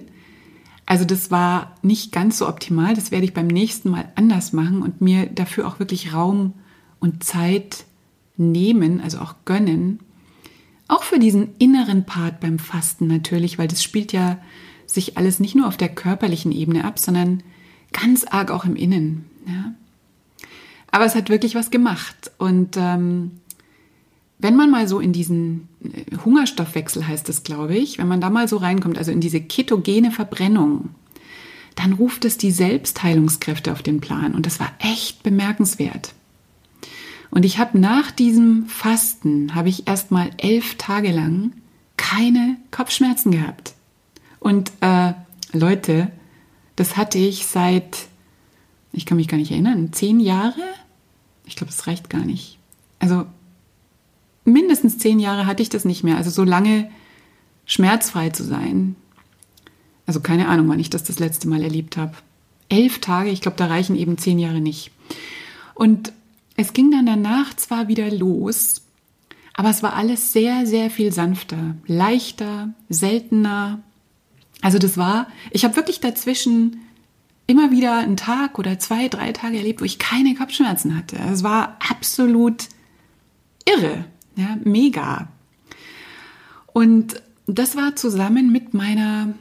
[0.86, 2.94] Also das war nicht ganz so optimal.
[2.94, 6.54] Das werde ich beim nächsten Mal anders machen und mir dafür auch wirklich Raum
[6.98, 7.84] und Zeit
[8.36, 10.00] nehmen, also auch gönnen.
[10.88, 14.38] Auch für diesen inneren Part beim Fasten natürlich, weil das spielt ja
[14.86, 17.42] sich alles nicht nur auf der körperlichen Ebene ab, sondern
[17.92, 19.24] ganz arg auch im Innen.
[19.46, 19.74] Ja?
[20.90, 22.30] Aber es hat wirklich was gemacht.
[22.38, 23.32] Und ähm,
[24.38, 28.30] wenn man mal so in diesen äh, Hungerstoffwechsel heißt es, glaube ich, wenn man da
[28.30, 30.90] mal so reinkommt, also in diese ketogene Verbrennung,
[31.74, 34.34] dann ruft es die Selbstheilungskräfte auf den Plan.
[34.34, 36.14] Und das war echt bemerkenswert.
[37.36, 41.52] Und ich habe nach diesem Fasten, habe ich erst mal elf Tage lang
[41.98, 43.74] keine Kopfschmerzen gehabt.
[44.40, 45.12] Und äh,
[45.52, 46.10] Leute,
[46.76, 48.06] das hatte ich seit,
[48.94, 50.62] ich kann mich gar nicht erinnern, zehn Jahre?
[51.44, 52.56] Ich glaube, das reicht gar nicht.
[53.00, 53.26] Also
[54.46, 56.16] mindestens zehn Jahre hatte ich das nicht mehr.
[56.16, 56.90] Also so lange
[57.66, 58.96] schmerzfrei zu sein.
[60.06, 62.14] Also keine Ahnung, wann ich das das letzte Mal erlebt habe.
[62.70, 64.90] Elf Tage, ich glaube, da reichen eben zehn Jahre nicht.
[65.74, 66.14] Und
[66.56, 68.82] es ging dann danach zwar wieder los,
[69.54, 73.80] aber es war alles sehr, sehr viel sanfter, leichter, seltener.
[74.62, 76.82] Also das war, ich habe wirklich dazwischen
[77.46, 81.16] immer wieder einen Tag oder zwei, drei Tage erlebt, wo ich keine Kopfschmerzen hatte.
[81.32, 82.68] Es war absolut
[83.64, 84.04] irre,
[84.36, 85.28] ja, mega.
[86.72, 89.34] Und das war zusammen mit meiner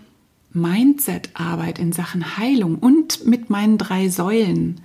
[0.53, 4.81] Mindset-Arbeit in Sachen Heilung und mit meinen drei Säulen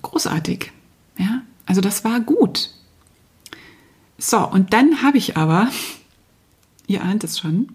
[0.00, 0.72] großartig.
[1.18, 2.70] Ja, also das war gut.
[4.16, 5.68] So, und dann habe ich aber,
[6.86, 7.68] ihr ahnt es schon,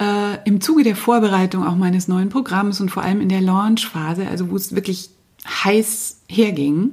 [0.00, 4.28] äh, im Zuge der Vorbereitung auch meines neuen Programms und vor allem in der Launch-Phase,
[4.28, 5.10] also wo es wirklich
[5.46, 6.90] heiß herging,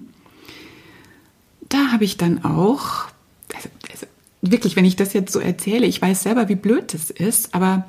[1.69, 3.05] da habe ich dann auch,
[3.53, 4.07] also, also
[4.41, 7.85] wirklich, wenn ich das jetzt so erzähle, ich weiß selber, wie blöd das ist, aber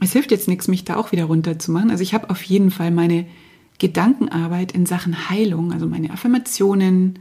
[0.00, 1.90] es hilft jetzt nichts, mich da auch wieder runterzumachen.
[1.90, 3.26] Also ich habe auf jeden Fall meine
[3.78, 7.18] Gedankenarbeit in Sachen Heilung, also meine Affirmationen,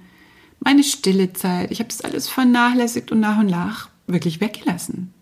[0.59, 5.13] meine stille Zeit, ich habe das alles vernachlässigt und nach und nach wirklich weggelassen.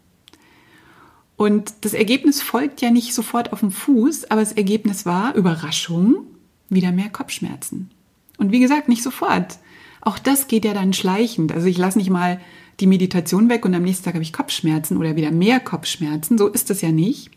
[1.38, 6.28] Und das Ergebnis folgt ja nicht sofort auf dem Fuß, aber das Ergebnis war Überraschung,
[6.70, 7.90] wieder mehr Kopfschmerzen.
[8.38, 9.58] Und wie gesagt, nicht sofort.
[10.02, 11.52] Auch das geht ja dann schleichend.
[11.52, 12.40] Also ich lasse nicht mal
[12.80, 16.38] die Meditation weg und am nächsten Tag habe ich Kopfschmerzen oder wieder mehr Kopfschmerzen.
[16.38, 17.30] So ist das ja nicht.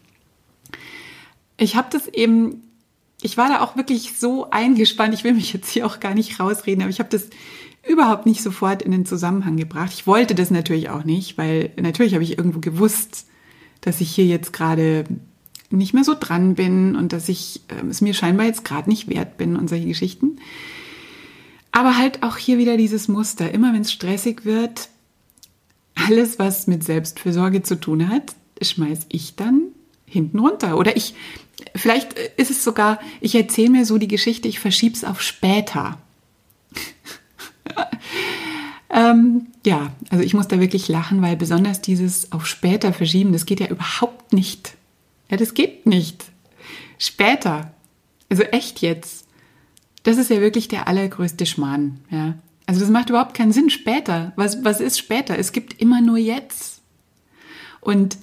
[1.56, 2.62] Ich habe das eben,
[3.24, 5.14] ich war da auch wirklich so eingespannt.
[5.14, 7.28] Ich will mich jetzt hier auch gar nicht rausreden, aber ich habe das
[7.88, 9.92] überhaupt nicht sofort in den Zusammenhang gebracht.
[9.94, 13.26] Ich wollte das natürlich auch nicht, weil natürlich habe ich irgendwo gewusst,
[13.80, 15.04] dass ich hier jetzt gerade
[15.70, 19.08] nicht mehr so dran bin und dass ich äh, es mir scheinbar jetzt gerade nicht
[19.08, 20.36] wert bin und solche Geschichten.
[21.72, 23.52] Aber halt auch hier wieder dieses Muster.
[23.52, 24.90] Immer wenn es stressig wird,
[25.94, 29.62] alles, was mit Selbstfürsorge zu tun hat, schmeiß ich dann
[30.04, 30.76] hinten runter.
[30.76, 31.14] Oder ich,
[31.74, 35.98] vielleicht ist es sogar, ich erzähle mir so die Geschichte, ich verschiebe es auf später.
[38.90, 43.46] ähm, ja, also ich muss da wirklich lachen, weil besonders dieses auf später verschieben, das
[43.46, 44.74] geht ja überhaupt nicht.
[45.30, 46.24] Ja, das geht nicht.
[46.98, 47.72] Später.
[48.28, 49.26] Also echt jetzt.
[50.02, 52.34] Das ist ja wirklich der allergrößte Schmarrn, ja.
[52.66, 54.32] Also das macht überhaupt keinen Sinn später.
[54.36, 55.38] Was, was ist später?
[55.38, 56.80] Es gibt immer nur jetzt.
[57.80, 58.16] Und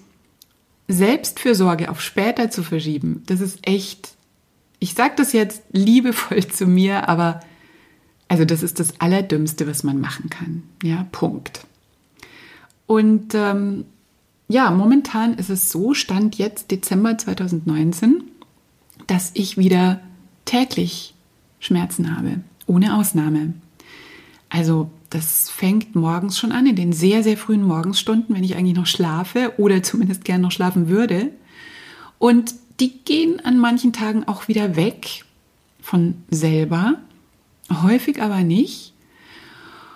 [0.91, 4.15] Selbstfürsorge auf später zu verschieben, das ist echt,
[4.79, 7.41] ich sage das jetzt liebevoll zu mir, aber
[8.27, 10.63] also das ist das Allerdümmste, was man machen kann.
[10.83, 11.65] Ja, Punkt.
[12.87, 13.85] Und ähm,
[14.47, 18.23] ja, momentan ist es so, stand jetzt Dezember 2019,
[19.07, 20.01] dass ich wieder
[20.45, 21.13] täglich
[21.59, 23.53] Schmerzen habe, ohne Ausnahme.
[24.49, 28.77] Also das fängt morgens schon an, in den sehr, sehr frühen Morgensstunden, wenn ich eigentlich
[28.77, 31.31] noch schlafe oder zumindest gern noch schlafen würde.
[32.17, 35.25] Und die gehen an manchen Tagen auch wieder weg
[35.81, 36.95] von selber
[37.81, 38.93] häufig aber nicht.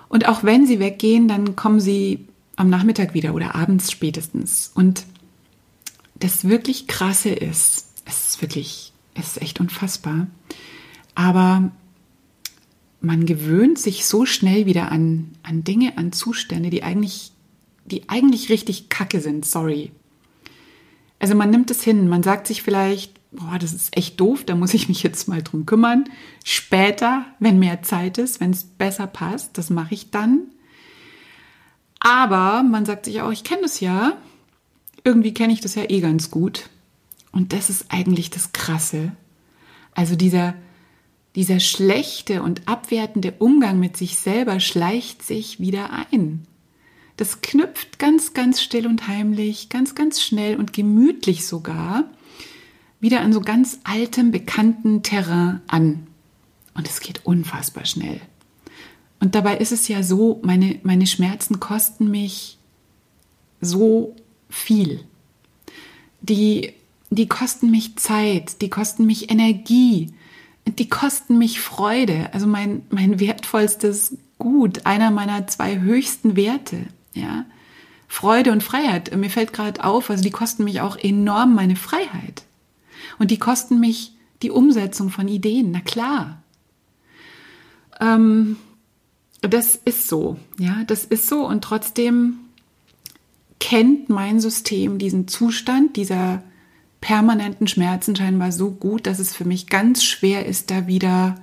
[0.08, 4.72] Und auch wenn sie weggehen, dann kommen sie am Nachmittag wieder oder abends spätestens.
[4.74, 5.06] Und
[6.16, 10.28] das wirklich krasse ist, es ist wirklich, es ist echt unfassbar.
[11.16, 11.72] Aber
[13.06, 17.32] man gewöhnt sich so schnell wieder an, an Dinge, an Zustände, die eigentlich,
[17.86, 19.92] die eigentlich richtig kacke sind, sorry.
[21.20, 24.56] Also man nimmt es hin, man sagt sich vielleicht, boah, das ist echt doof, da
[24.56, 26.06] muss ich mich jetzt mal drum kümmern.
[26.44, 30.42] Später, wenn mehr Zeit ist, wenn es besser passt, das mache ich dann.
[32.00, 34.18] Aber man sagt sich auch, ich kenne das ja,
[35.04, 36.70] irgendwie kenne ich das ja eh ganz gut.
[37.32, 39.12] Und das ist eigentlich das Krasse.
[39.94, 40.56] Also dieser,
[41.36, 46.46] dieser schlechte und abwertende Umgang mit sich selber schleicht sich wieder ein.
[47.18, 52.06] Das knüpft ganz, ganz still und heimlich, ganz, ganz schnell und gemütlich sogar
[53.00, 56.08] wieder an so ganz altem, bekannten Terrain an.
[56.74, 58.20] Und es geht unfassbar schnell.
[59.20, 62.58] Und dabei ist es ja so, meine, meine Schmerzen kosten mich
[63.62, 64.16] so
[64.50, 65.02] viel.
[66.22, 66.74] Die,
[67.10, 70.14] die kosten mich Zeit, die kosten mich Energie,
[70.66, 72.30] die kosten mich Freude.
[72.34, 76.78] Also mein, mein wertvollstes Gut, einer meiner zwei höchsten Werte,
[77.14, 77.46] ja.
[78.08, 79.16] Freude und Freiheit.
[79.16, 82.44] Mir fällt gerade auf, also die kosten mich auch enorm meine Freiheit.
[83.18, 86.42] Und die kosten mich die Umsetzung von Ideen, na klar.
[88.00, 88.58] Ähm,
[89.42, 91.46] das ist so, ja, das ist so.
[91.46, 92.40] Und trotzdem
[93.60, 96.44] kennt mein System diesen Zustand dieser
[97.06, 101.36] permanenten Schmerzen scheinbar so gut, dass es für mich ganz schwer ist, da wieder.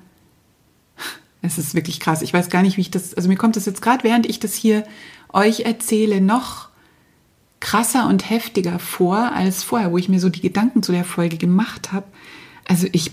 [1.41, 2.21] Es ist wirklich krass.
[2.21, 3.15] Ich weiß gar nicht, wie ich das.
[3.15, 4.85] Also mir kommt das jetzt gerade, während ich das hier
[5.33, 6.69] euch erzähle, noch
[7.61, 11.37] krasser und heftiger vor als vorher, wo ich mir so die Gedanken zu der Folge
[11.37, 12.07] gemacht habe.
[12.67, 13.13] Also ich,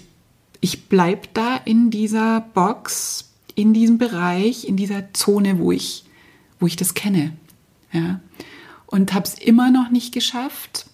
[0.59, 6.03] ich bleib da in dieser Box, in diesem Bereich, in dieser Zone, wo ich,
[6.59, 7.33] wo ich das kenne.
[7.91, 8.21] Ja.
[8.87, 10.87] Und habe es immer noch nicht geschafft,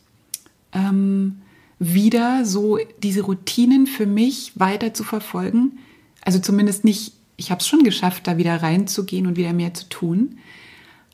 [0.73, 1.37] ähm,
[1.79, 5.79] wieder so diese Routinen für mich weiter zu verfolgen.
[6.21, 9.89] Also zumindest nicht, ich habe es schon geschafft, da wieder reinzugehen und wieder mehr zu
[9.89, 10.38] tun.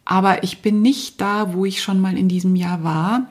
[0.05, 3.29] aber ich bin nicht da, wo ich schon mal in diesem Jahr war.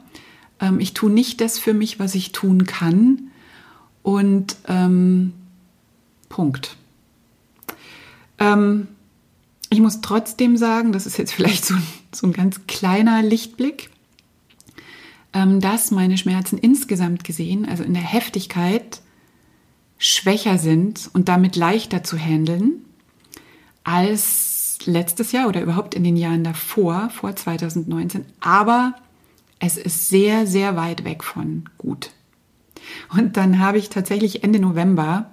[0.60, 3.30] Ähm, ich tue nicht das für mich, was ich tun kann.
[4.02, 5.32] Und ähm,
[6.28, 6.76] Punkt.
[8.38, 8.88] Ähm,
[9.68, 11.74] ich muss trotzdem sagen, das ist jetzt vielleicht so,
[12.14, 13.90] so ein ganz kleiner Lichtblick,
[15.32, 19.00] dass meine Schmerzen insgesamt gesehen, also in der Heftigkeit,
[19.98, 22.84] schwächer sind und damit leichter zu handeln
[23.84, 28.24] als letztes Jahr oder überhaupt in den Jahren davor, vor 2019.
[28.40, 28.94] Aber
[29.58, 32.10] es ist sehr, sehr weit weg von gut.
[33.14, 35.30] Und dann habe ich tatsächlich Ende November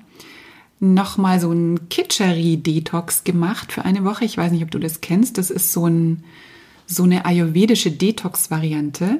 [0.79, 4.25] nochmal so einen Kitscheri-Detox gemacht für eine Woche.
[4.25, 5.37] Ich weiß nicht, ob du das kennst.
[5.37, 6.23] Das ist so, ein,
[6.85, 9.19] so eine ayurvedische Detox-Variante.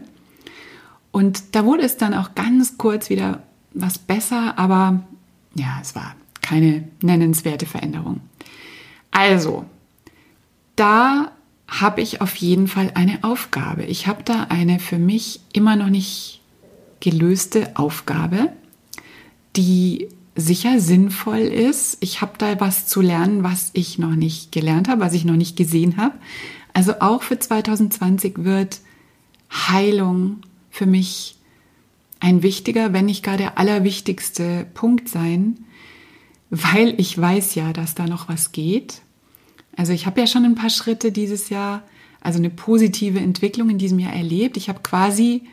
[1.18, 3.42] Und da wurde es dann auch ganz kurz wieder
[3.74, 5.02] was besser, aber
[5.56, 8.22] ja, es war keine nennenswerte Veränderung.
[9.10, 9.66] Also,
[10.76, 11.32] da
[11.68, 13.86] habe ich auf jeden Fall eine Aufgabe.
[13.86, 16.40] Ich habe da eine für mich immer noch nicht
[17.00, 18.54] gelöste Aufgabe,
[19.56, 21.98] die sicher sinnvoll ist.
[22.00, 25.36] Ich habe da was zu lernen, was ich noch nicht gelernt habe, was ich noch
[25.36, 26.14] nicht gesehen habe.
[26.76, 28.82] Also auch für 2020 wird
[29.52, 30.42] Heilung
[30.78, 31.36] für mich
[32.20, 35.58] ein wichtiger, wenn nicht gar der allerwichtigste Punkt sein,
[36.50, 39.02] weil ich weiß ja, dass da noch was geht.
[39.76, 41.84] Also ich habe ja schon ein paar Schritte dieses Jahr,
[42.22, 44.58] also eine positive Entwicklung in diesem Jahr erlebt.
[44.58, 45.44] Ich habe quasi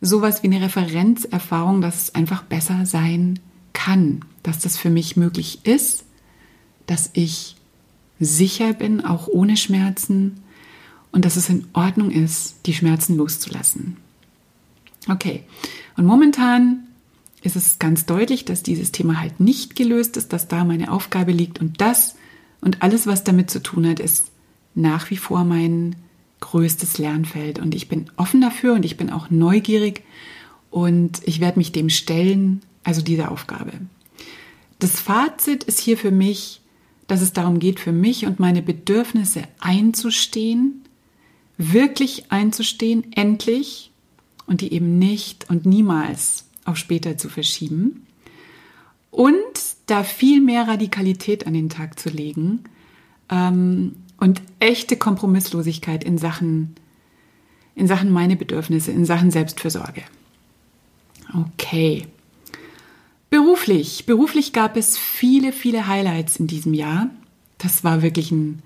[0.00, 3.38] sowas wie eine Referenzerfahrung, dass es einfach besser sein
[3.72, 6.04] kann, dass das für mich möglich ist,
[6.86, 7.56] dass ich
[8.18, 10.40] sicher bin, auch ohne Schmerzen
[11.12, 13.96] und dass es in Ordnung ist, die Schmerzen loszulassen.
[15.08, 15.44] Okay,
[15.96, 16.86] und momentan
[17.42, 21.32] ist es ganz deutlich, dass dieses Thema halt nicht gelöst ist, dass da meine Aufgabe
[21.32, 21.60] liegt.
[21.60, 22.16] Und das
[22.60, 24.30] und alles, was damit zu tun hat, ist
[24.74, 25.96] nach wie vor mein
[26.40, 27.58] größtes Lernfeld.
[27.58, 30.02] Und ich bin offen dafür und ich bin auch neugierig.
[30.70, 33.72] Und ich werde mich dem stellen, also dieser Aufgabe.
[34.78, 36.60] Das Fazit ist hier für mich,
[37.06, 40.82] dass es darum geht, für mich und meine Bedürfnisse einzustehen,
[41.58, 43.89] wirklich einzustehen, endlich
[44.50, 48.04] und die eben nicht und niemals auf später zu verschieben.
[49.12, 49.36] Und
[49.86, 52.64] da viel mehr Radikalität an den Tag zu legen
[53.30, 56.74] ähm, und echte Kompromisslosigkeit in Sachen,
[57.76, 60.02] in Sachen meine Bedürfnisse, in Sachen Selbstfürsorge.
[61.32, 62.08] Okay.
[63.30, 64.04] Beruflich.
[64.04, 67.08] Beruflich gab es viele, viele Highlights in diesem Jahr.
[67.58, 68.62] Das war wirklich ein,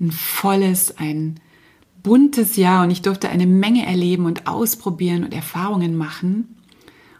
[0.00, 1.40] ein volles, ein
[2.06, 6.56] buntes Jahr und ich durfte eine Menge erleben und ausprobieren und Erfahrungen machen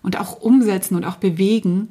[0.04, 1.88] und auch umsetzen und auch bewegen.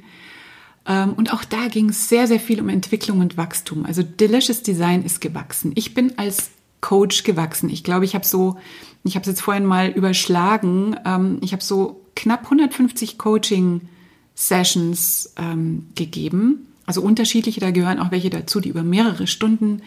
[0.85, 3.85] Ähm, und auch da ging es sehr, sehr viel um Entwicklung und Wachstum.
[3.85, 5.73] Also Delicious Design ist gewachsen.
[5.75, 7.69] Ich bin als Coach gewachsen.
[7.69, 8.55] Ich glaube, ich habe so,
[9.03, 15.87] ich habe es jetzt vorhin mal überschlagen, ähm, ich habe so knapp 150 Coaching-Sessions ähm,
[15.95, 16.67] gegeben.
[16.85, 19.81] Also unterschiedliche, da gehören auch welche dazu, die über mehrere Stunden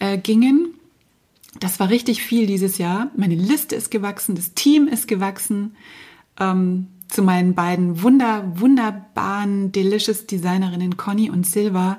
[0.00, 0.74] äh, gingen.
[1.60, 3.10] Das war richtig viel dieses Jahr.
[3.16, 5.76] Meine Liste ist gewachsen, das Team ist gewachsen.
[6.40, 11.98] Ähm, zu meinen beiden wunder, wunderbaren, delicious Designerinnen Conny und Silva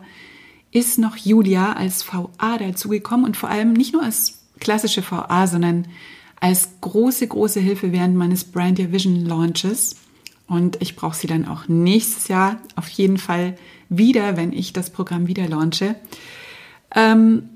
[0.71, 5.87] ist noch Julia als VA dazugekommen und vor allem nicht nur als klassische VA, sondern
[6.39, 9.97] als große, große Hilfe während meines Brand Your Vision Launches.
[10.47, 13.55] Und ich brauche sie dann auch nächstes Jahr auf jeden Fall
[13.89, 15.95] wieder, wenn ich das Programm wieder launche.
[16.95, 17.49] Ähm,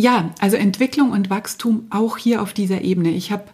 [0.00, 3.10] ja, also Entwicklung und Wachstum auch hier auf dieser Ebene.
[3.10, 3.44] Ich habe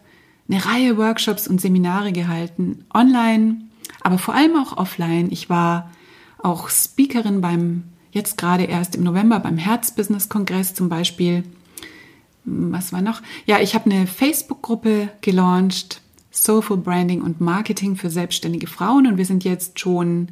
[0.49, 3.61] eine Reihe Workshops und Seminare gehalten, online,
[4.01, 5.27] aber vor allem auch offline.
[5.29, 5.91] Ich war
[6.37, 11.43] auch Speakerin beim, jetzt gerade erst im November beim Herz-Business-Kongress zum Beispiel.
[12.45, 13.21] Was war noch?
[13.45, 19.25] Ja, ich habe eine Facebook-Gruppe gelauncht, Soulful Branding und Marketing für selbstständige Frauen und wir
[19.25, 20.29] sind jetzt schon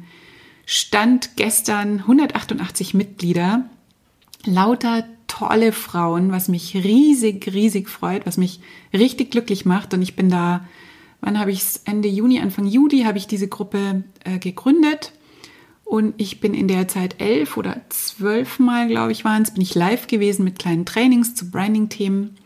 [0.64, 3.66] Stand gestern 188 Mitglieder.
[4.46, 8.60] Lauter tolle Frauen, was mich riesig, riesig freut, was mich
[8.92, 9.94] richtig glücklich macht.
[9.94, 10.66] Und ich bin da,
[11.20, 11.82] wann habe ich es?
[11.84, 15.12] Ende Juni, Anfang Juli habe ich diese Gruppe äh, gegründet.
[15.84, 19.62] Und ich bin in der Zeit elf oder zwölf Mal, glaube ich, waren es, bin
[19.62, 22.36] ich live gewesen mit kleinen Trainings zu Branding-Themen.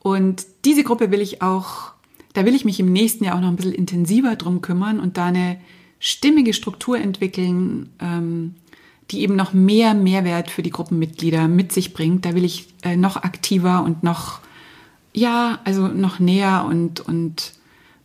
[0.00, 1.92] Und diese Gruppe will ich auch,
[2.34, 5.16] da will ich mich im nächsten Jahr auch noch ein bisschen intensiver drum kümmern und
[5.16, 5.58] da eine
[5.98, 8.54] stimmige Struktur entwickeln, ähm,
[9.10, 12.24] die eben noch mehr Mehrwert für die Gruppenmitglieder mit sich bringt.
[12.24, 14.40] Da will ich äh, noch aktiver und noch,
[15.14, 17.54] ja, also noch näher und, und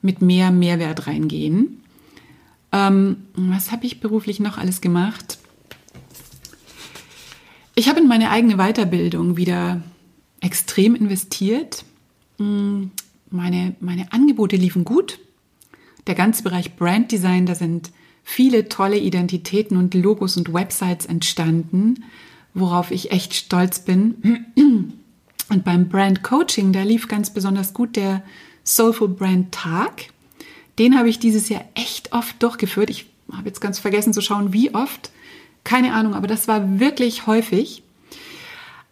[0.01, 1.81] mit mehr Mehrwert reingehen.
[2.71, 5.37] Ähm, was habe ich beruflich noch alles gemacht?
[7.75, 9.81] Ich habe in meine eigene Weiterbildung wieder
[10.41, 11.83] extrem investiert.
[12.37, 12.85] mm,
[13.29, 15.19] meine, meine Angebote liefen gut.
[16.05, 17.91] Der ganze Bereich Brand Design, da sind
[18.23, 22.05] viele tolle Identitäten und Logos und Websites entstanden,
[22.53, 24.45] worauf ich echt stolz bin.
[25.49, 28.23] Und beim Brand Coaching, da lief ganz besonders gut der
[28.63, 30.05] Soulful Brand Tag.
[30.79, 32.89] Den habe ich dieses Jahr echt oft durchgeführt.
[32.89, 35.11] Ich habe jetzt ganz vergessen zu schauen, wie oft.
[35.63, 37.83] Keine Ahnung, aber das war wirklich häufig.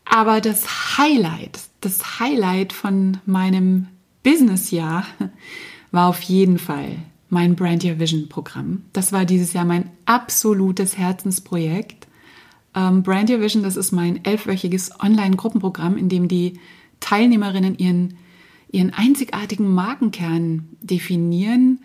[0.06, 3.88] Aber das Highlight, das Highlight von meinem
[4.24, 5.06] Businessjahr
[5.92, 6.98] war auf jeden Fall
[7.32, 8.84] mein Brand Your Vision Programm.
[8.94, 12.08] Das war dieses Jahr mein absolutes Herzensprojekt.
[12.76, 16.60] Ähm, Brand Your Vision, das ist mein elfwöchiges Online-Gruppenprogramm, in dem die
[17.00, 18.18] Teilnehmerinnen ihren,
[18.70, 21.80] ihren einzigartigen Markenkern definieren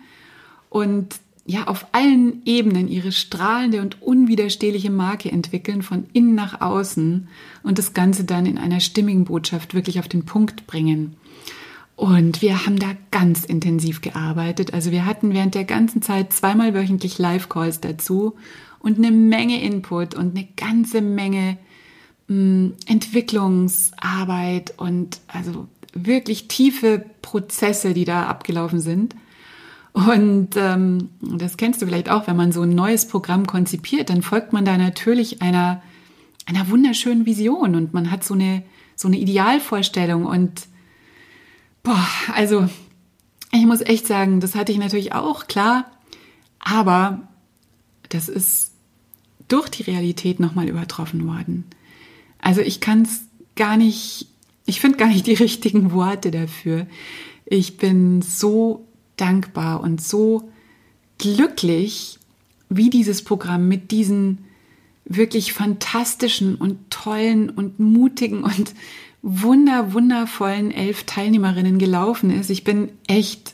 [0.69, 7.29] und ja, auf allen Ebenen ihre strahlende und unwiderstehliche Marke entwickeln, von innen nach außen
[7.63, 11.15] und das Ganze dann in einer stimmigen Botschaft wirklich auf den Punkt bringen.
[11.97, 14.71] Und wir haben da ganz intensiv gearbeitet.
[14.71, 18.35] Also wir hatten während der ganzen Zeit zweimal wöchentlich Live-Calls dazu
[18.77, 21.57] und eine Menge Input und eine ganze Menge
[22.27, 29.15] mh, hm, Entwicklungsarbeit und also wirklich tiefe Prozesse, die da abgelaufen sind.
[29.93, 34.21] Und ähm, das kennst du vielleicht auch, wenn man so ein neues Programm konzipiert, dann
[34.21, 35.81] folgt man da natürlich einer,
[36.45, 38.61] einer wunderschönen Vision und man hat so eine,
[38.95, 40.67] so eine Idealvorstellung und
[41.87, 42.67] Boah, also
[43.53, 45.89] ich muss echt sagen, das hatte ich natürlich auch, klar,
[46.59, 47.29] aber
[48.09, 48.73] das ist
[49.47, 51.63] durch die Realität nochmal übertroffen worden.
[52.39, 53.21] Also ich kann es
[53.55, 54.27] gar nicht,
[54.65, 56.87] ich finde gar nicht die richtigen Worte dafür.
[57.45, 58.85] Ich bin so
[59.15, 60.51] dankbar und so
[61.17, 62.19] glücklich,
[62.67, 64.39] wie dieses Programm mit diesen
[65.05, 68.73] wirklich fantastischen und tollen und mutigen und
[69.29, 72.49] wunder, wundervollen elf Teilnehmerinnen gelaufen ist.
[72.49, 73.53] Ich bin echt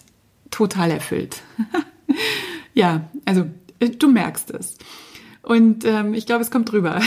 [0.52, 1.42] total erfüllt.
[2.76, 3.48] ja, also
[3.80, 4.78] äh, du merkst es.
[5.42, 7.02] Und ähm, ich glaube, es kommt drüber.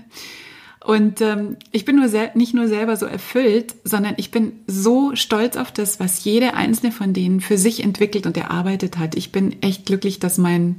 [0.84, 5.58] Und ähm, ich bin nur nicht nur selber so erfüllt, sondern ich bin so stolz
[5.58, 9.16] auf das, was jede einzelne von denen für sich entwickelt und erarbeitet hat.
[9.16, 10.76] Ich bin echt glücklich, dass mein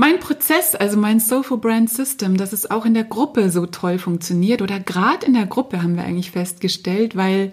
[0.00, 3.98] mein Prozess, also mein Soulful Brand System, dass es auch in der Gruppe so toll
[3.98, 7.52] funktioniert oder gerade in der Gruppe haben wir eigentlich festgestellt, weil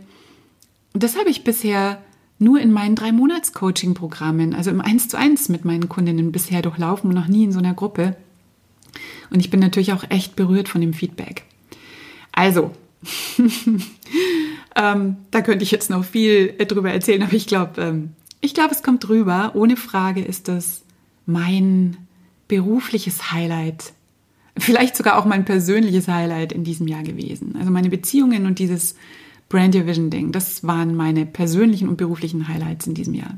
[0.94, 2.02] das habe ich bisher
[2.40, 6.32] nur in meinen drei Monats Coaching Programmen, also im Eins zu eins mit meinen Kundinnen
[6.32, 8.16] bisher durchlaufen und noch nie in so einer Gruppe.
[9.30, 11.44] Und ich bin natürlich auch echt berührt von dem Feedback.
[12.32, 12.72] Also,
[14.78, 18.74] ähm, da könnte ich jetzt noch viel drüber erzählen, aber ich glaube, ähm, ich glaube,
[18.74, 19.52] es kommt drüber.
[19.54, 20.84] Ohne Frage ist das
[21.26, 22.07] mein
[22.48, 23.94] berufliches Highlight,
[24.58, 27.56] vielleicht sogar auch mein persönliches Highlight in diesem Jahr gewesen.
[27.58, 28.96] Also meine Beziehungen und dieses
[29.50, 33.38] Brand Your Vision Ding, das waren meine persönlichen und beruflichen Highlights in diesem Jahr.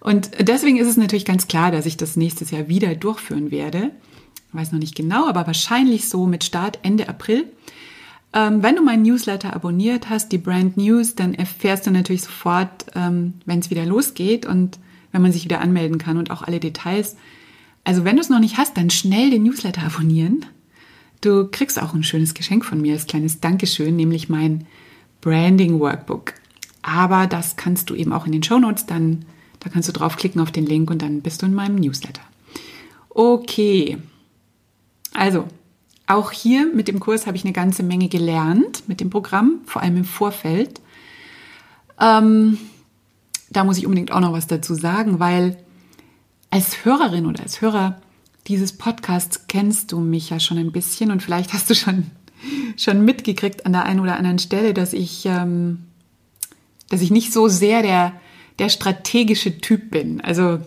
[0.00, 3.90] Und deswegen ist es natürlich ganz klar, dass ich das nächstes Jahr wieder durchführen werde.
[4.48, 7.46] Ich weiß noch nicht genau, aber wahrscheinlich so mit Start Ende April.
[8.32, 12.86] Ähm, wenn du meinen Newsletter abonniert hast, die Brand News, dann erfährst du natürlich sofort,
[12.94, 14.78] ähm, wenn es wieder losgeht und
[15.12, 17.16] wenn man sich wieder anmelden kann und auch alle Details.
[17.88, 20.44] Also wenn du es noch nicht hast, dann schnell den Newsletter abonnieren.
[21.22, 24.66] Du kriegst auch ein schönes Geschenk von mir als kleines Dankeschön, nämlich mein
[25.22, 26.34] Branding Workbook.
[26.82, 29.24] Aber das kannst du eben auch in den Show Notes dann,
[29.60, 32.20] da kannst du draufklicken auf den Link und dann bist du in meinem Newsletter.
[33.08, 33.96] Okay.
[35.14, 35.46] Also,
[36.06, 39.80] auch hier mit dem Kurs habe ich eine ganze Menge gelernt mit dem Programm, vor
[39.80, 40.82] allem im Vorfeld.
[41.98, 42.58] Ähm,
[43.48, 45.56] da muss ich unbedingt auch noch was dazu sagen, weil
[46.50, 48.00] als Hörerin oder als Hörer
[48.46, 52.10] dieses Podcasts kennst du mich ja schon ein bisschen und vielleicht hast du schon,
[52.76, 55.84] schon mitgekriegt an der einen oder anderen Stelle, dass ich, ähm,
[56.88, 58.14] dass ich nicht so sehr der,
[58.58, 60.22] der strategische Typ bin.
[60.22, 60.60] Also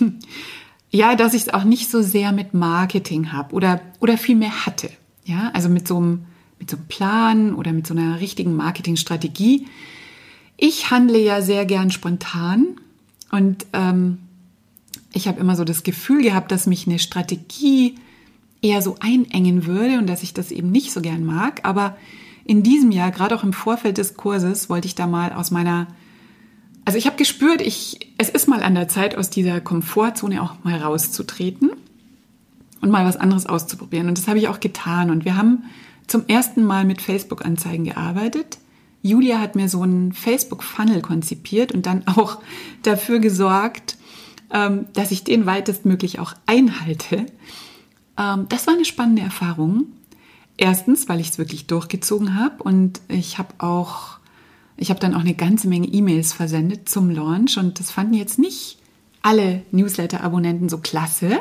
[0.90, 4.64] ja, dass ich es auch nicht so sehr mit Marketing habe oder, oder viel mehr
[4.64, 4.90] hatte.
[5.24, 6.24] Ja, also mit so einem,
[6.58, 9.66] mit so einem Plan oder mit so einer richtigen Marketingstrategie.
[10.56, 12.76] Ich handle ja sehr gern spontan
[13.30, 14.18] und ähm,
[15.12, 17.96] ich habe immer so das Gefühl gehabt, dass mich eine Strategie
[18.62, 21.60] eher so einengen würde und dass ich das eben nicht so gern mag.
[21.64, 21.96] Aber
[22.44, 25.88] in diesem Jahr, gerade auch im Vorfeld des Kurses, wollte ich da mal aus meiner,
[26.84, 30.62] also ich habe gespürt, ich, es ist mal an der Zeit, aus dieser Komfortzone auch
[30.62, 31.70] mal rauszutreten
[32.80, 34.08] und mal was anderes auszuprobieren.
[34.08, 35.10] Und das habe ich auch getan.
[35.10, 35.64] Und wir haben
[36.06, 38.58] zum ersten Mal mit Facebook-Anzeigen gearbeitet.
[39.02, 42.38] Julia hat mir so einen Facebook-Funnel konzipiert und dann auch
[42.82, 43.96] dafür gesorgt,
[44.92, 47.26] dass ich den weitestmöglich auch einhalte.
[48.18, 49.86] Ähm, das war eine spannende Erfahrung.
[50.56, 54.18] Erstens, weil ich es wirklich durchgezogen habe und ich habe auch
[54.76, 58.38] Ich habe dann auch eine ganze Menge E-Mails versendet zum Launch und das fanden jetzt
[58.38, 58.78] nicht
[59.22, 61.40] alle Newsletter-Abonnenten so klasse.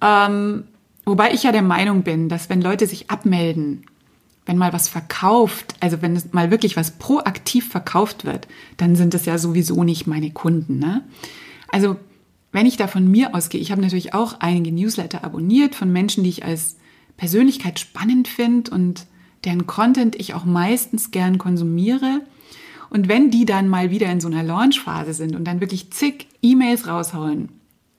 [0.00, 0.64] Ähm,
[1.04, 3.84] wobei ich ja der Meinung bin, dass wenn Leute sich abmelden,
[4.46, 8.48] wenn mal was verkauft, also wenn es mal wirklich was proaktiv verkauft wird,
[8.78, 10.78] dann sind es ja sowieso nicht meine Kunden.
[10.78, 11.04] Ne?
[11.70, 11.96] Also
[12.52, 16.24] wenn ich da von mir ausgehe, ich habe natürlich auch einige Newsletter abonniert von Menschen,
[16.24, 16.76] die ich als
[17.16, 19.06] Persönlichkeit spannend finde und
[19.44, 22.22] deren Content ich auch meistens gern konsumiere.
[22.90, 26.26] Und wenn die dann mal wieder in so einer Launchphase sind und dann wirklich zig
[26.42, 27.50] E-Mails raushauen,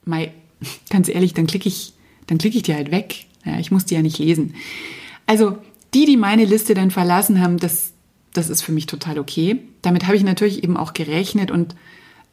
[0.06, 0.32] mal
[0.90, 1.94] ganz ehrlich, dann klicke ich,
[2.28, 3.26] dann klicke ich die halt weg.
[3.46, 4.54] Ja, ich muss die ja nicht lesen.
[5.26, 5.58] Also
[5.94, 7.94] die, die meine Liste dann verlassen haben, das,
[8.34, 9.60] das ist für mich total okay.
[9.82, 11.76] Damit habe ich natürlich eben auch gerechnet und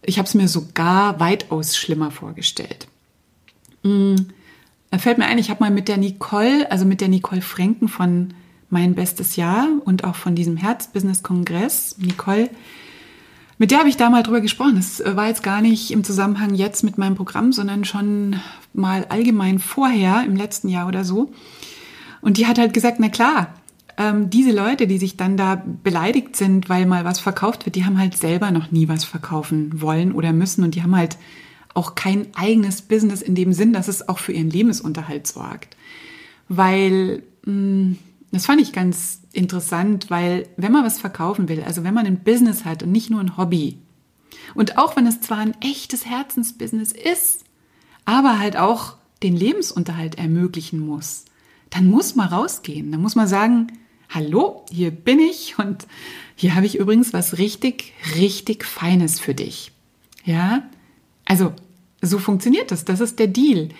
[0.03, 2.89] ich habe es mir sogar weitaus schlimmer vorgestellt.
[3.83, 4.29] Hm,
[4.91, 7.89] da fällt mir ein, ich habe mal mit der Nicole, also mit der Nicole Franken
[7.89, 8.35] von
[8.71, 12.51] Mein Bestes Jahr und auch von diesem Herzbusiness-Kongress, Nicole,
[13.59, 14.77] mit der habe ich da mal drüber gesprochen.
[14.77, 18.37] Das war jetzt gar nicht im Zusammenhang jetzt mit meinem Programm, sondern schon
[18.73, 21.33] mal allgemein vorher, im letzten Jahr oder so.
[22.21, 23.55] Und die hat halt gesagt, na klar,
[23.99, 27.85] ähm, diese Leute, die sich dann da beleidigt sind, weil mal was verkauft wird, die
[27.85, 31.19] haben halt selber noch nie was verkaufen wollen oder müssen und die haben halt
[31.75, 35.77] auch kein eigenes Business in dem Sinn, dass es auch für ihren Lebensunterhalt sorgt.
[36.49, 37.99] Weil, mh, hm,
[38.31, 42.23] das fand ich ganz interessant, weil wenn man was verkaufen will, also wenn man ein
[42.23, 43.79] Business hat und nicht nur ein Hobby,
[44.55, 47.45] und auch wenn es zwar ein echtes Herzensbusiness ist,
[48.05, 51.25] aber halt auch den Lebensunterhalt ermöglichen muss,
[51.71, 52.93] dann muss man rausgehen.
[52.93, 53.69] Dann muss man sagen,
[54.09, 55.87] hallo, hier bin ich und
[56.37, 59.73] hier habe ich übrigens was richtig, richtig Feines für dich.
[60.25, 60.69] Ja,
[61.25, 61.53] also
[62.01, 62.85] so funktioniert das.
[62.85, 63.71] Das ist der Deal.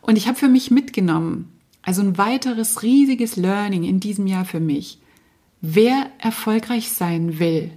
[0.00, 1.52] Und ich habe für mich mitgenommen,
[1.82, 4.98] also ein weiteres riesiges Learning in diesem Jahr für mich.
[5.60, 7.70] Wer erfolgreich sein will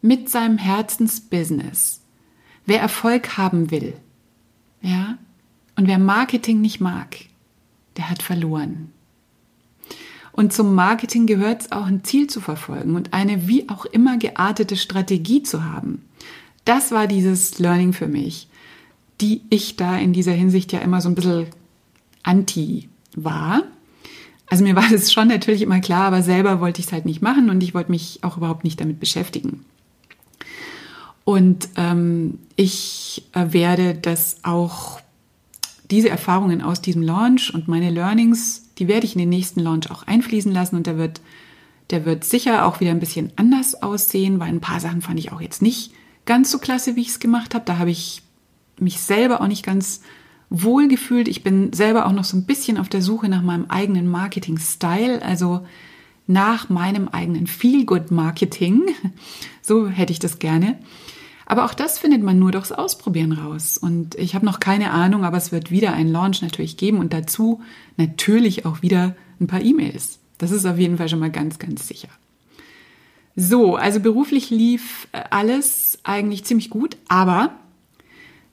[0.00, 2.00] mit seinem Herzensbusiness,
[2.64, 3.94] wer Erfolg haben will,
[4.80, 5.18] ja,
[5.74, 7.16] und wer Marketing nicht mag,
[7.96, 8.92] der hat verloren.
[10.36, 14.18] Und zum Marketing gehört es auch ein Ziel zu verfolgen und eine wie auch immer
[14.18, 16.02] geartete Strategie zu haben.
[16.66, 18.48] Das war dieses Learning für mich,
[19.22, 21.46] die ich da in dieser Hinsicht ja immer so ein bisschen
[22.22, 23.62] anti war.
[24.46, 27.22] Also mir war das schon natürlich immer klar, aber selber wollte ich es halt nicht
[27.22, 29.64] machen und ich wollte mich auch überhaupt nicht damit beschäftigen.
[31.24, 35.00] Und ähm, ich äh, werde das auch,
[35.90, 39.90] diese Erfahrungen aus diesem Launch und meine Learnings die werde ich in den nächsten Launch
[39.90, 41.20] auch einfließen lassen und der wird,
[41.90, 45.32] der wird sicher auch wieder ein bisschen anders aussehen, weil ein paar Sachen fand ich
[45.32, 45.92] auch jetzt nicht
[46.24, 47.64] ganz so klasse, wie ich es gemacht habe.
[47.64, 48.22] Da habe ich
[48.78, 50.02] mich selber auch nicht ganz
[50.50, 51.28] wohl gefühlt.
[51.28, 55.22] Ich bin selber auch noch so ein bisschen auf der Suche nach meinem eigenen Marketing-Style,
[55.22, 55.66] also
[56.26, 58.82] nach meinem eigenen Feel-Good-Marketing.
[59.62, 60.78] So hätte ich das gerne.
[61.46, 63.78] Aber auch das findet man nur durchs Ausprobieren raus.
[63.78, 67.12] Und ich habe noch keine Ahnung, aber es wird wieder einen Launch natürlich geben und
[67.12, 67.62] dazu
[67.96, 70.18] natürlich auch wieder ein paar E-Mails.
[70.38, 72.08] Das ist auf jeden Fall schon mal ganz, ganz sicher.
[73.36, 77.54] So, also beruflich lief äh, alles eigentlich ziemlich gut, aber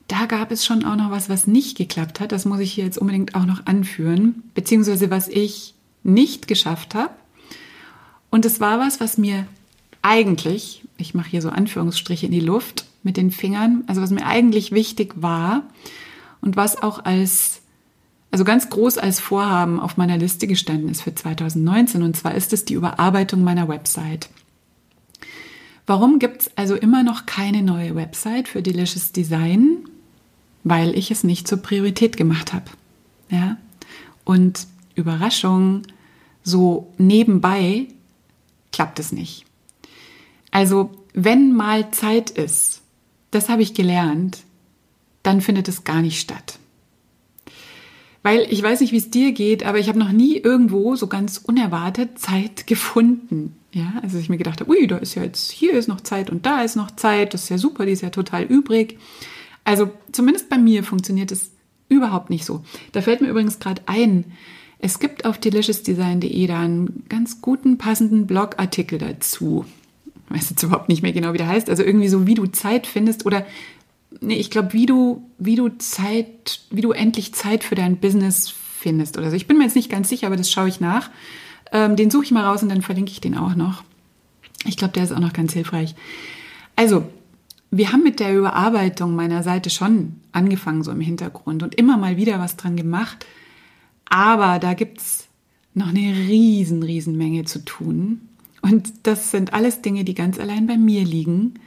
[0.08, 2.32] da gab es schon auch noch was, was nicht geklappt hat.
[2.32, 7.14] Das muss ich hier jetzt unbedingt auch noch anführen, beziehungsweise was ich nicht geschafft habe.
[8.30, 9.46] Und es war was, was mir
[10.02, 14.26] eigentlich, ich mache hier so Anführungsstriche in die Luft mit den Fingern, also was mir
[14.26, 15.62] eigentlich wichtig war
[16.40, 17.60] und was auch als,
[18.30, 22.02] also ganz groß als Vorhaben auf meiner Liste gestanden ist für 2019.
[22.02, 24.28] Und zwar ist es die Überarbeitung meiner Website.
[25.86, 29.78] Warum gibt es also immer noch keine neue Website für Delicious Design?
[30.62, 32.70] Weil ich es nicht zur Priorität gemacht habe.
[33.28, 33.58] Ja?
[34.24, 35.82] Und Überraschung,
[36.42, 37.88] so nebenbei
[38.72, 39.43] klappt es nicht.
[40.54, 42.82] Also wenn mal Zeit ist,
[43.32, 44.38] das habe ich gelernt,
[45.24, 46.60] dann findet es gar nicht statt.
[48.22, 51.08] Weil ich weiß nicht, wie es dir geht, aber ich habe noch nie irgendwo so
[51.08, 53.56] ganz unerwartet Zeit gefunden.
[53.72, 56.30] Ja, also ich mir gedacht habe, ui, da ist ja jetzt, hier ist noch Zeit
[56.30, 59.00] und da ist noch Zeit, das ist ja super, die ist ja total übrig.
[59.64, 61.50] Also zumindest bei mir funktioniert es
[61.88, 62.62] überhaupt nicht so.
[62.92, 64.26] Da fällt mir übrigens gerade ein,
[64.78, 69.64] es gibt auf deliciousdesign.de da einen ganz guten, passenden Blogartikel dazu
[70.28, 72.86] weiß jetzt überhaupt nicht mehr genau, wie der heißt, also irgendwie so, wie du Zeit
[72.86, 73.46] findest oder
[74.20, 78.50] nee, ich glaube, wie du, wie du Zeit, wie du endlich Zeit für dein Business
[78.50, 79.36] findest oder so.
[79.36, 81.10] Ich bin mir jetzt nicht ganz sicher, aber das schaue ich nach.
[81.72, 83.82] Ähm, den suche ich mal raus und dann verlinke ich den auch noch.
[84.66, 85.94] Ich glaube, der ist auch noch ganz hilfreich.
[86.76, 87.04] Also,
[87.70, 92.16] wir haben mit der Überarbeitung meiner Seite schon angefangen, so im Hintergrund und immer mal
[92.16, 93.26] wieder was dran gemacht.
[94.08, 95.26] Aber da gibt es
[95.74, 98.28] noch eine riesen, riesen Menge zu tun.
[98.64, 101.60] Und das sind alles Dinge, die ganz allein bei mir liegen.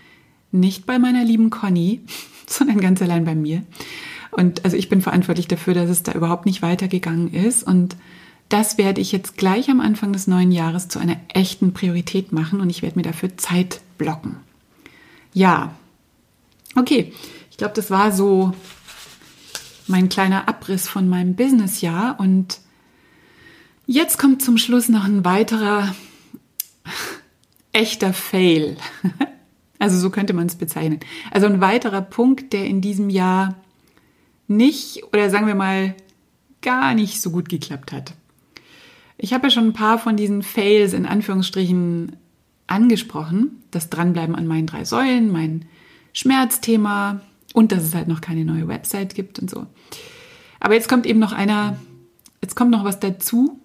[0.51, 2.01] Nicht bei meiner lieben Conny,
[2.47, 3.61] sondern ganz allein bei mir.
[4.31, 7.61] Und also ich bin verantwortlich dafür, dass es da überhaupt nicht weitergegangen ist.
[7.61, 7.95] Und
[8.49, 12.61] das werde ich jetzt gleich am Anfang des neuen Jahres zu einer echten Priorität machen
[12.61, 14.37] und ich werde mir dafür Zeit blocken.
[15.33, 15.75] Ja,
[16.75, 17.13] okay.
[17.51, 18.53] Ich glaube, das war so
[19.85, 22.57] mein kleiner Abriss von meinem Businessjahr und
[23.85, 25.93] jetzt kommt zum Schluss noch ein weiterer
[27.77, 28.77] echter Fail.
[29.79, 31.01] Also so könnte man es bezeichnen.
[31.29, 33.53] Also ein weiterer Punkt, der in diesem Jahr
[34.47, 35.93] nicht oder sagen wir mal
[36.63, 38.15] gar nicht so gut geklappt hat.
[39.19, 42.15] Ich habe ja schon ein paar von diesen Fails in Anführungsstrichen
[42.65, 43.63] angesprochen.
[43.69, 45.65] Das Dranbleiben an meinen drei Säulen, mein
[46.11, 47.21] Schmerzthema
[47.53, 49.67] und dass es halt noch keine neue Website gibt und so.
[50.59, 51.77] Aber jetzt kommt eben noch einer,
[52.41, 53.61] jetzt kommt noch was dazu,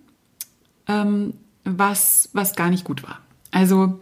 [0.88, 1.32] ähm,
[1.64, 3.21] was, was gar nicht gut war.
[3.52, 4.00] Also,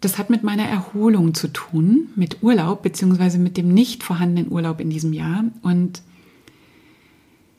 [0.00, 4.80] das hat mit meiner Erholung zu tun, mit Urlaub, beziehungsweise mit dem nicht vorhandenen Urlaub
[4.80, 5.44] in diesem Jahr.
[5.62, 6.02] Und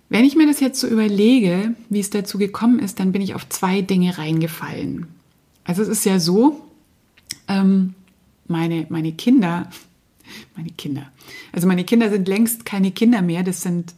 [0.10, 3.34] wenn ich mir das jetzt so überlege, wie es dazu gekommen ist, dann bin ich
[3.34, 5.08] auf zwei Dinge reingefallen.
[5.64, 6.68] Also es ist ja so,
[7.48, 7.94] ähm,
[8.48, 9.70] meine, meine Kinder,
[10.58, 11.10] meine Kinder,
[11.54, 13.94] also meine Kinder sind längst keine Kinder mehr, das sind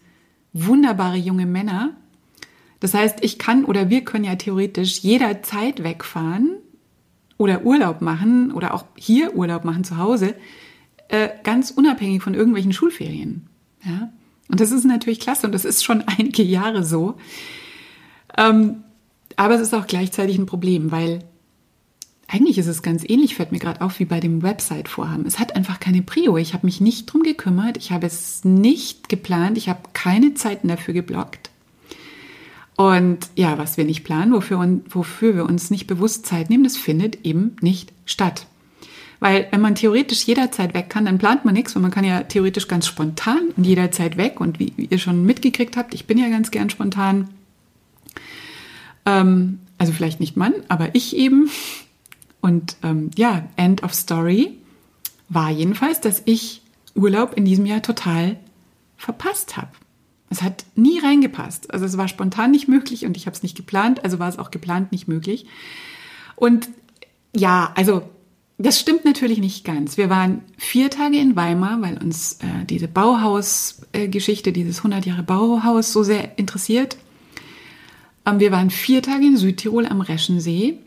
[0.53, 1.95] wunderbare junge Männer.
[2.80, 6.57] Das heißt, ich kann oder wir können ja theoretisch jederzeit wegfahren
[7.38, 10.36] oder Urlaub machen oder auch hier Urlaub machen zu Hause,
[11.09, 13.47] äh, ganz unabhängig von irgendwelchen Schulferien.
[13.83, 14.09] Ja?
[14.49, 17.15] Und das ist natürlich klasse und das ist schon einige Jahre so.
[18.38, 18.83] Ähm,
[19.36, 21.19] aber es ist auch gleichzeitig ein Problem, weil
[22.27, 25.25] eigentlich ist es ganz ähnlich, fällt mir gerade auf, wie bei dem Website-Vorhaben.
[25.25, 26.38] Es hat einfach keine Prio.
[26.38, 30.67] Ich habe mich nicht drum gekümmert, ich habe es nicht geplant, ich habe keine Zeiten
[30.67, 31.51] dafür geblockt.
[32.78, 36.76] Und ja, was wir nicht planen, wofür, wofür wir uns nicht bewusst Zeit nehmen, das
[36.76, 38.47] findet eben nicht statt.
[39.19, 42.23] Weil wenn man theoretisch jederzeit weg kann, dann plant man nichts, weil man kann ja
[42.23, 44.41] theoretisch ganz spontan und jederzeit weg.
[44.41, 47.30] Und wie, ihr schon mitgekriegt habt, ich bin ja ganz gern spontan.
[49.05, 51.49] Ähm, also vielleicht nicht Mann, aber ich eben.
[52.41, 54.57] Und ähm, ja, End of Story
[55.30, 56.61] war jedenfalls, dass ich
[56.93, 58.38] Urlaub in diesem Jahr total
[58.97, 59.69] verpasst habe.
[60.30, 61.73] Es hat nie reingepasst.
[61.73, 64.39] Also es war spontan nicht möglich und ich habe es nicht geplant, also war es
[64.39, 65.45] auch geplant nicht möglich.
[66.36, 66.69] Und
[67.36, 68.03] ja, also
[68.57, 69.97] das stimmt natürlich nicht ganz.
[69.97, 75.23] Wir waren vier Tage in Weimar, weil uns äh, diese Bauhaus-Geschichte, äh, dieses 100 Jahre
[75.23, 76.97] Bauhaus so sehr interessiert.
[78.26, 80.80] Ähm, wir waren vier Tage in Südtirol am Reschensee.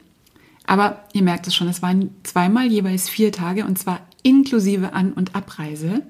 [0.66, 5.12] Aber ihr merkt es schon, es waren zweimal jeweils vier Tage und zwar inklusive An-
[5.14, 6.02] und Abreise.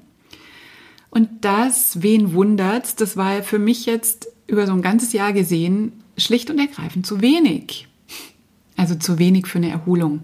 [1.10, 5.92] Und das, wen wundert's, das war für mich jetzt über so ein ganzes Jahr gesehen
[6.16, 7.88] schlicht und ergreifend zu wenig.
[8.76, 10.20] Also zu wenig für eine Erholung.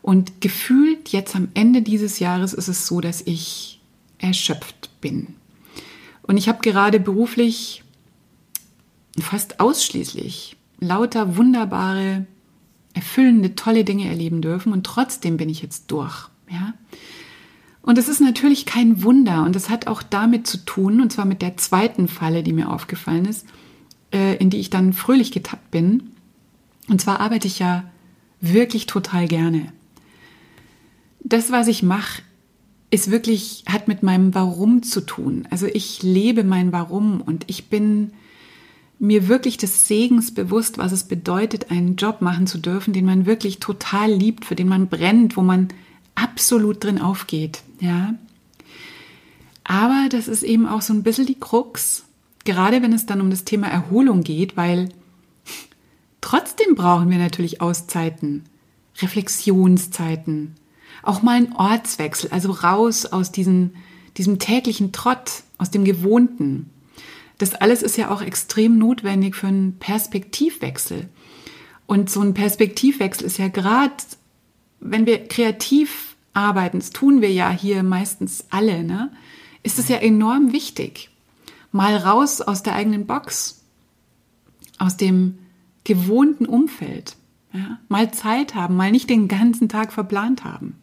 [0.00, 3.80] Und gefühlt jetzt am Ende dieses Jahres ist es so, dass ich
[4.18, 5.34] erschöpft bin.
[6.22, 7.82] Und ich habe gerade beruflich
[9.20, 12.26] fast ausschließlich lauter wunderbare,
[12.94, 16.28] erfüllende, tolle Dinge erleben dürfen und trotzdem bin ich jetzt durch.
[16.50, 16.74] Ja?
[17.82, 21.24] Und es ist natürlich kein Wunder und es hat auch damit zu tun, und zwar
[21.24, 23.46] mit der zweiten Falle, die mir aufgefallen ist,
[24.12, 26.10] äh, in die ich dann fröhlich getappt bin.
[26.88, 27.84] Und zwar arbeite ich ja
[28.40, 29.72] wirklich total gerne
[31.24, 32.22] das, was ich mache,
[32.90, 35.46] ist wirklich, hat mit meinem Warum zu tun.
[35.50, 38.12] Also ich lebe mein Warum und ich bin
[38.98, 43.26] mir wirklich des Segens bewusst, was es bedeutet, einen Job machen zu dürfen, den man
[43.26, 45.68] wirklich total liebt, für den man brennt, wo man
[46.14, 48.14] absolut drin aufgeht, ja.
[49.64, 52.04] Aber das ist eben auch so ein bisschen die Krux,
[52.44, 54.88] gerade wenn es dann um das Thema Erholung geht, weil
[56.20, 58.44] trotzdem brauchen wir natürlich Auszeiten,
[59.00, 60.54] Reflexionszeiten,
[61.02, 63.76] auch mal ein Ortswechsel, also raus aus diesen,
[64.16, 66.70] diesem täglichen Trott, aus dem Gewohnten.
[67.38, 71.08] Das alles ist ja auch extrem notwendig für einen Perspektivwechsel.
[71.86, 73.94] Und so ein Perspektivwechsel ist ja gerade,
[74.82, 79.10] wenn wir kreativ arbeiten, das tun wir ja hier meistens alle, ne,
[79.62, 81.10] ist es ja enorm wichtig.
[81.70, 83.62] Mal raus aus der eigenen Box,
[84.78, 85.38] aus dem
[85.84, 87.16] gewohnten Umfeld.
[87.52, 90.76] Ja, mal Zeit haben, mal nicht den ganzen Tag verplant haben.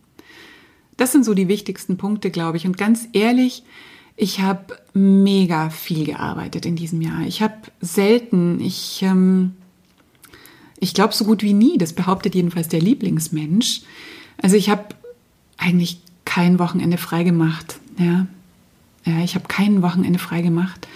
[0.97, 2.67] Das sind so die wichtigsten Punkte, glaube ich.
[2.67, 3.63] Und ganz ehrlich,
[4.15, 7.21] ich habe mega viel gearbeitet in diesem Jahr.
[7.25, 9.53] Ich habe selten, ich, ähm,
[10.79, 13.81] ich glaube so gut wie nie, das behauptet jedenfalls der Lieblingsmensch.
[14.41, 14.95] Also ich habe
[15.57, 17.79] eigentlich kein Wochenende frei gemacht.
[17.97, 18.27] Ja,
[19.05, 20.87] ja ich habe kein Wochenende frei gemacht.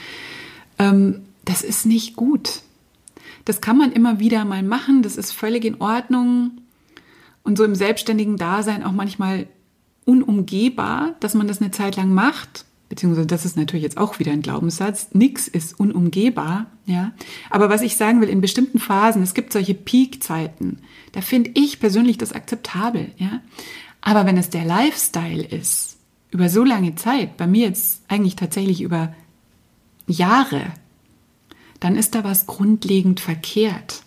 [0.80, 2.62] Ähm, das ist nicht gut.
[3.46, 6.52] Das kann man immer wieder mal machen, das ist völlig in Ordnung
[7.44, 9.48] und so im selbstständigen Dasein auch manchmal
[10.06, 12.64] unumgehbar, dass man das eine Zeit lang macht.
[12.94, 15.08] Beziehungsweise das ist natürlich jetzt auch wieder ein Glaubenssatz.
[15.14, 17.12] Nix ist unumgehbar, ja.
[17.50, 20.78] Aber was ich sagen will, in bestimmten Phasen, es gibt solche Peak-Zeiten,
[21.12, 23.42] da finde ich persönlich das akzeptabel, ja.
[24.02, 25.98] Aber wenn es der Lifestyle ist,
[26.30, 29.12] über so lange Zeit, bei mir jetzt eigentlich tatsächlich über
[30.06, 30.62] Jahre,
[31.80, 34.04] dann ist da was grundlegend verkehrt.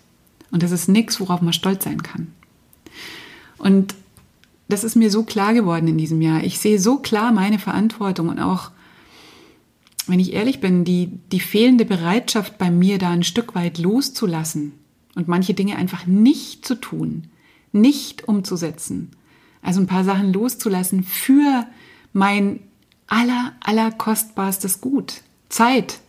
[0.49, 2.31] Und das ist nichts, worauf man stolz sein kann.
[3.57, 3.95] Und
[4.69, 6.41] das ist mir so klar geworden in diesem Jahr.
[6.45, 8.71] Ich sehe so klar meine Verantwortung und auch,
[10.07, 14.73] wenn ich ehrlich bin, die, die fehlende Bereitschaft bei mir, da ein Stück weit loszulassen
[15.15, 17.27] und manche Dinge einfach nicht zu tun,
[17.71, 19.11] nicht umzusetzen.
[19.61, 21.65] Also ein paar Sachen loszulassen für
[22.13, 22.59] mein
[23.07, 25.21] aller, aller kostbarstes Gut.
[25.49, 25.99] Zeit.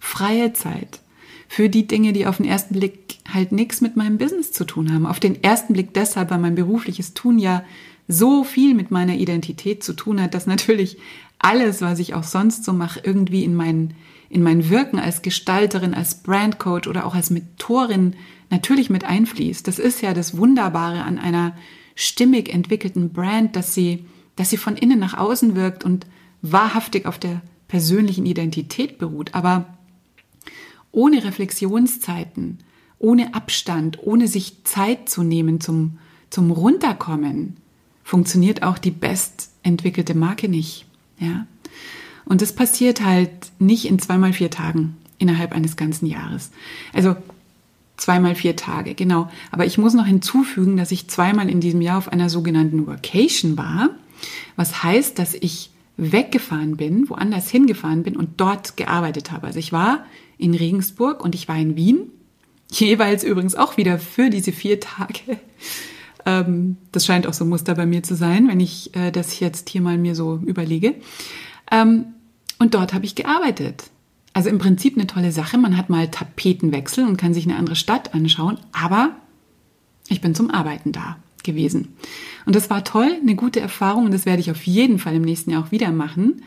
[0.00, 1.00] Freie Zeit.
[1.48, 4.92] Für die Dinge, die auf den ersten Blick halt nichts mit meinem Business zu tun
[4.92, 5.06] haben.
[5.06, 7.64] Auf den ersten Blick deshalb, weil mein berufliches Tun ja
[8.06, 10.96] so viel mit meiner Identität zu tun hat, dass natürlich
[11.38, 13.94] alles, was ich auch sonst so mache, irgendwie in mein,
[14.28, 18.16] in mein Wirken als Gestalterin, als Brandcoach oder auch als Mentorin
[18.50, 19.66] natürlich mit einfließt.
[19.66, 21.56] Das ist ja das Wunderbare an einer
[21.94, 24.04] stimmig entwickelten Brand, dass sie,
[24.36, 26.06] dass sie von innen nach außen wirkt und
[26.42, 29.34] wahrhaftig auf der persönlichen Identität beruht.
[29.34, 29.78] Aber
[30.90, 32.58] ohne Reflexionszeiten,
[32.98, 35.98] ohne Abstand, ohne sich Zeit zu nehmen zum,
[36.30, 37.58] zum Runterkommen,
[38.02, 40.87] funktioniert auch die bestentwickelte Marke nicht.
[41.18, 41.46] Ja?
[42.24, 46.50] Und das passiert halt nicht in zweimal vier Tagen innerhalb eines ganzen Jahres.
[46.92, 47.16] Also
[47.96, 49.30] zweimal vier Tage, genau.
[49.50, 53.56] Aber ich muss noch hinzufügen, dass ich zweimal in diesem Jahr auf einer sogenannten Workation
[53.56, 53.90] war,
[54.56, 59.48] was heißt, dass ich weggefahren bin, woanders hingefahren bin und dort gearbeitet habe.
[59.48, 60.06] Also ich war
[60.38, 62.10] in Regensburg und ich war in Wien,
[62.70, 65.38] jeweils übrigens auch wieder für diese vier Tage
[66.28, 69.40] ähm, das scheint auch so ein Muster bei mir zu sein, wenn ich äh, das
[69.40, 70.94] jetzt hier mal mir so überlege.
[71.72, 72.04] Ähm,
[72.58, 73.84] und dort habe ich gearbeitet.
[74.34, 75.56] Also im Prinzip eine tolle Sache.
[75.56, 79.16] Man hat mal Tapetenwechsel und kann sich eine andere Stadt anschauen, aber
[80.08, 81.96] ich bin zum Arbeiten da gewesen.
[82.44, 85.22] Und das war toll, eine gute Erfahrung und das werde ich auf jeden Fall im
[85.22, 86.42] nächsten Jahr auch wieder machen.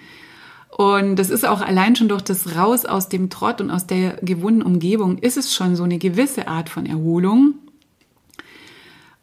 [0.70, 4.18] Und das ist auch allein schon durch das Raus aus dem Trott und aus der
[4.22, 7.56] gewohnten Umgebung ist es schon so eine gewisse Art von Erholung.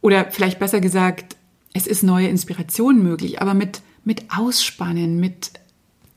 [0.00, 1.36] Oder vielleicht besser gesagt,
[1.72, 5.52] es ist neue Inspiration möglich, aber mit, mit Ausspannen, mit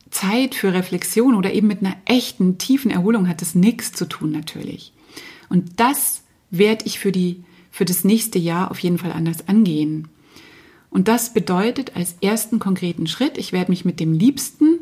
[0.09, 4.31] Zeit für Reflexion oder eben mit einer echten, tiefen Erholung hat das nichts zu tun
[4.31, 4.93] natürlich.
[5.49, 10.09] Und das werde ich für, die, für das nächste Jahr auf jeden Fall anders angehen.
[10.89, 14.79] Und das bedeutet als ersten konkreten Schritt, ich werde mich mit dem Liebsten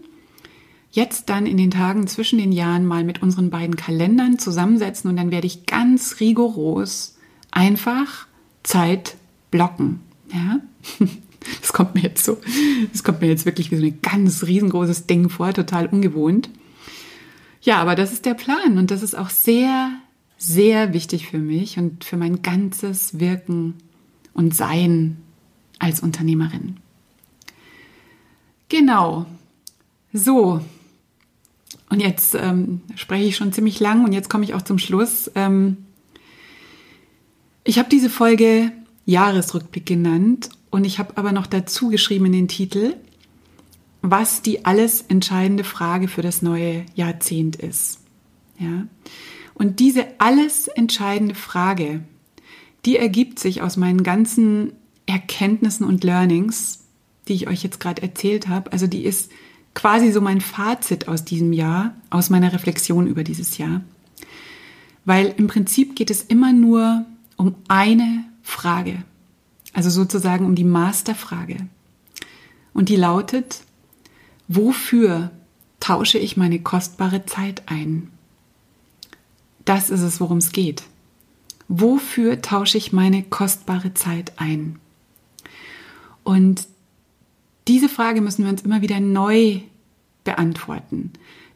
[0.91, 5.17] jetzt dann in den Tagen zwischen den Jahren mal mit unseren beiden Kalendern zusammensetzen und
[5.17, 7.17] dann werde ich ganz rigoros
[7.51, 8.27] einfach
[8.63, 9.15] Zeit
[9.51, 10.01] blocken.
[10.33, 10.59] Ja?
[11.61, 12.37] Das kommt mir jetzt so,
[12.91, 16.49] das kommt mir jetzt wirklich wie so ein ganz riesengroßes Ding vor, total ungewohnt.
[17.61, 19.91] Ja, aber das ist der Plan und das ist auch sehr,
[20.37, 23.75] sehr wichtig für mich und für mein ganzes Wirken
[24.33, 25.17] und Sein
[25.79, 26.77] als Unternehmerin.
[28.69, 29.25] Genau.
[30.13, 30.61] So.
[31.89, 35.31] Und jetzt ähm, spreche ich schon ziemlich lang und jetzt komme ich auch zum Schluss.
[35.35, 35.77] Ähm,
[37.69, 38.71] ich habe diese Folge
[39.05, 42.95] Jahresrückblick genannt und ich habe aber noch dazu geschrieben in den Titel,
[44.01, 47.99] was die alles entscheidende Frage für das neue Jahrzehnt ist.
[48.57, 48.87] Ja?
[49.53, 52.01] Und diese alles entscheidende Frage,
[52.85, 54.73] die ergibt sich aus meinen ganzen
[55.05, 56.79] Erkenntnissen und Learnings,
[57.27, 58.71] die ich euch jetzt gerade erzählt habe.
[58.71, 59.29] Also die ist
[59.75, 63.81] quasi so mein Fazit aus diesem Jahr, aus meiner Reflexion über dieses Jahr.
[65.05, 67.05] Weil im Prinzip geht es immer nur
[67.39, 69.05] um eine Frage,
[69.71, 71.55] also sozusagen um die Masterfrage.
[72.73, 73.61] Und die lautet,
[74.49, 75.31] wofür
[75.79, 78.11] tausche ich meine kostbare Zeit ein?
[79.63, 80.83] Das ist es, worum es geht.
[81.69, 84.77] Wofür tausche ich meine kostbare Zeit ein?
[86.25, 86.67] Und
[87.69, 89.61] diese Frage müssen wir uns immer wieder neu
[90.25, 91.13] beantworten.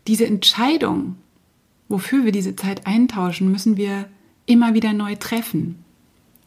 [0.08, 1.18] Diese Entscheidung,
[1.90, 4.08] wofür wir diese Zeit eintauschen, müssen wir
[4.46, 5.84] immer wieder neu treffen.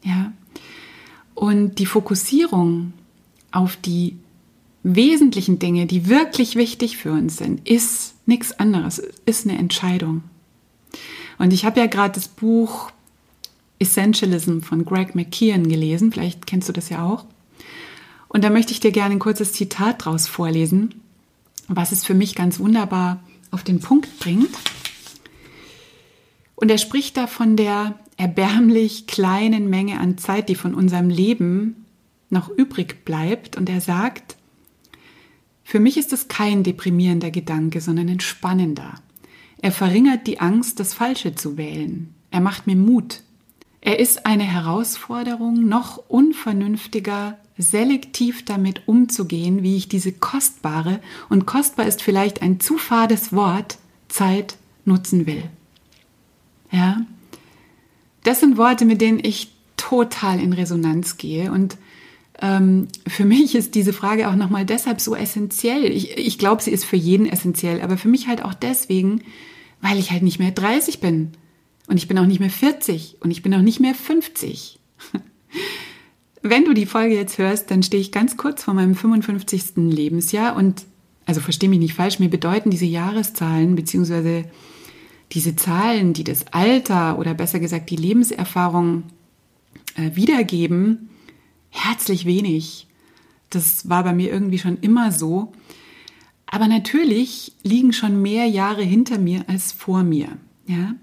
[0.02, 0.32] Ja?
[1.34, 2.92] Und die Fokussierung
[3.52, 4.16] auf die
[4.82, 10.22] wesentlichen Dinge, die wirklich wichtig für uns sind, ist nichts anderes, ist eine Entscheidung.
[11.38, 12.90] Und ich habe ja gerade das Buch
[13.78, 17.24] Essentialism von Greg McKeon gelesen, vielleicht kennst du das ja auch.
[18.28, 21.02] Und da möchte ich dir gerne ein kurzes Zitat draus vorlesen,
[21.68, 23.20] was es für mich ganz wunderbar
[23.50, 24.50] auf den Punkt bringt.
[26.56, 31.84] Und er spricht da von der erbärmlich kleinen Menge an Zeit, die von unserem Leben
[32.30, 33.56] noch übrig bleibt.
[33.56, 34.36] Und er sagt,
[35.62, 38.94] für mich ist es kein deprimierender Gedanke, sondern ein spannender.
[39.60, 42.14] Er verringert die Angst, das Falsche zu wählen.
[42.30, 43.22] Er macht mir Mut.
[43.80, 51.86] Er ist eine Herausforderung, noch unvernünftiger, selektiv damit umzugehen, wie ich diese kostbare, und kostbar
[51.86, 53.78] ist vielleicht ein zu fades Wort,
[54.08, 55.44] Zeit nutzen will.
[56.76, 57.00] Ja,
[58.22, 61.78] das sind Worte, mit denen ich total in Resonanz gehe und
[62.42, 65.84] ähm, für mich ist diese Frage auch nochmal deshalb so essentiell.
[65.84, 69.22] Ich, ich glaube, sie ist für jeden essentiell, aber für mich halt auch deswegen,
[69.80, 71.32] weil ich halt nicht mehr 30 bin
[71.86, 74.78] und ich bin auch nicht mehr 40 und ich bin auch nicht mehr 50.
[76.42, 79.76] Wenn du die Folge jetzt hörst, dann stehe ich ganz kurz vor meinem 55.
[79.76, 80.84] Lebensjahr und
[81.24, 84.44] also verstehe mich nicht falsch, mir bedeuten diese Jahreszahlen beziehungsweise
[85.32, 89.04] diese Zahlen, die das Alter oder besser gesagt die Lebenserfahrung
[89.96, 91.10] äh, wiedergeben,
[91.70, 92.86] herzlich wenig.
[93.50, 95.52] Das war bei mir irgendwie schon immer so.
[96.46, 100.28] Aber natürlich liegen schon mehr Jahre hinter mir als vor mir.
[100.66, 100.94] Ja,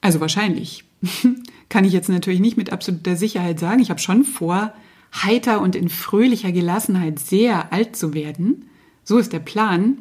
[0.00, 0.84] also wahrscheinlich.
[1.68, 3.80] Kann ich jetzt natürlich nicht mit absoluter Sicherheit sagen.
[3.80, 4.72] Ich habe schon vor,
[5.12, 8.66] heiter und in fröhlicher Gelassenheit sehr alt zu werden.
[9.02, 9.98] So ist der Plan.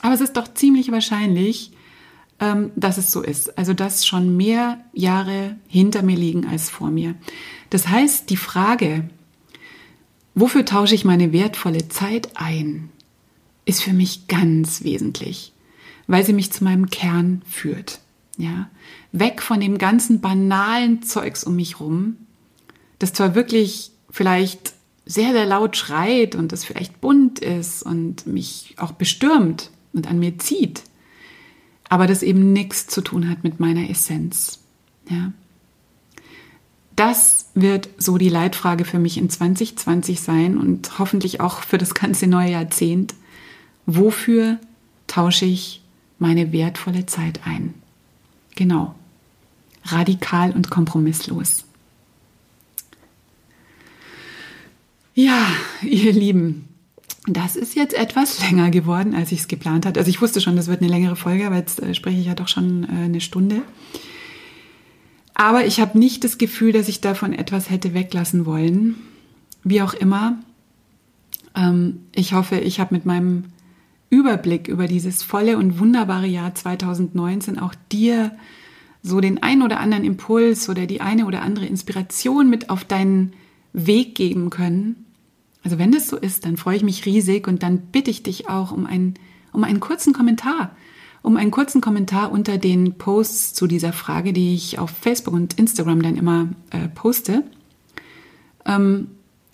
[0.00, 1.72] Aber es ist doch ziemlich wahrscheinlich,
[2.38, 3.58] dass es so ist.
[3.58, 7.14] Also dass schon mehr Jahre hinter mir liegen als vor mir.
[7.70, 9.10] Das heißt, die Frage,
[10.34, 12.90] wofür tausche ich meine wertvolle Zeit ein,
[13.64, 15.52] ist für mich ganz wesentlich,
[16.06, 18.00] weil sie mich zu meinem Kern führt.
[18.36, 18.70] Ja,
[19.10, 22.16] weg von dem ganzen banalen Zeugs um mich rum,
[23.00, 24.74] das zwar wirklich vielleicht
[25.06, 30.20] sehr, sehr laut schreit und das vielleicht bunt ist und mich auch bestürmt und an
[30.20, 30.82] mir zieht,
[31.88, 34.60] aber das eben nichts zu tun hat mit meiner Essenz.
[35.08, 35.32] Ja.
[36.96, 41.94] Das wird so die Leitfrage für mich in 2020 sein und hoffentlich auch für das
[41.94, 43.14] ganze neue Jahrzehnt.
[43.86, 44.58] Wofür
[45.06, 45.82] tausche ich
[46.18, 47.74] meine wertvolle Zeit ein?
[48.56, 48.94] Genau.
[49.84, 51.64] Radikal und kompromisslos.
[55.14, 55.46] Ja,
[55.82, 56.67] ihr Lieben,
[57.26, 60.00] das ist jetzt etwas länger geworden, als ich es geplant hatte.
[60.00, 62.34] Also ich wusste schon, das wird eine längere Folge, aber jetzt äh, spreche ich ja
[62.34, 63.62] doch schon äh, eine Stunde.
[65.34, 68.96] Aber ich habe nicht das Gefühl, dass ich davon etwas hätte weglassen wollen.
[69.62, 70.38] Wie auch immer.
[71.54, 73.44] Ähm, ich hoffe, ich habe mit meinem
[74.10, 78.32] Überblick über dieses volle und wunderbare Jahr 2019 auch dir
[79.02, 83.32] so den ein oder anderen Impuls oder die eine oder andere Inspiration mit auf deinen
[83.72, 85.04] Weg geben können,
[85.64, 88.48] also wenn das so ist, dann freue ich mich riesig und dann bitte ich dich
[88.48, 89.14] auch um einen,
[89.52, 90.76] um einen kurzen Kommentar,
[91.22, 95.58] um einen kurzen Kommentar unter den Posts zu dieser Frage, die ich auf Facebook und
[95.58, 97.44] Instagram dann immer äh, poste.
[98.64, 99.08] Ähm,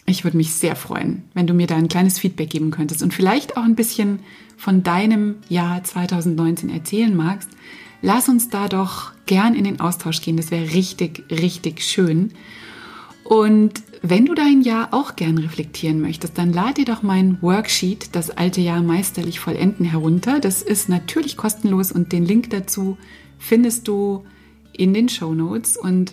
[0.06, 3.14] ich würde mich sehr freuen, wenn du mir da ein kleines Feedback geben könntest und
[3.14, 4.20] vielleicht auch ein bisschen
[4.56, 7.48] von deinem Jahr 2019 erzählen magst.
[8.02, 10.36] Lass uns da doch gern in den Austausch gehen.
[10.36, 12.32] Das wäre richtig, richtig schön.
[13.24, 18.14] Und wenn du dein Jahr auch gern reflektieren möchtest, dann lad dir doch mein Worksheet,
[18.14, 20.40] das alte Jahr meisterlich vollenden, herunter.
[20.40, 22.98] Das ist natürlich kostenlos und den Link dazu
[23.38, 24.26] findest du
[24.74, 25.78] in den Show Notes.
[25.78, 26.12] Und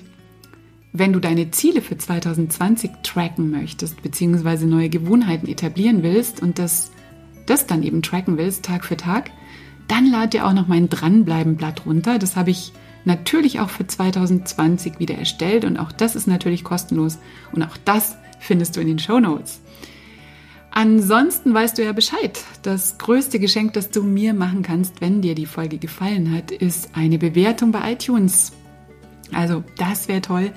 [0.93, 6.91] wenn du deine Ziele für 2020 tracken möchtest, beziehungsweise neue Gewohnheiten etablieren willst und das,
[7.45, 9.31] das dann eben tracken willst, Tag für Tag,
[9.89, 12.19] dann lad dir auch noch mein Dranbleiben-Blatt runter.
[12.19, 12.71] Das habe ich
[13.05, 17.17] natürlich auch für 2020 wieder erstellt und auch das ist natürlich kostenlos
[17.51, 19.61] und auch das findest du in den Show Notes.
[20.71, 22.43] Ansonsten weißt du ja Bescheid.
[22.61, 26.91] Das größte Geschenk, das du mir machen kannst, wenn dir die Folge gefallen hat, ist
[26.93, 28.53] eine Bewertung bei iTunes.
[29.33, 30.51] Also das wäre toll.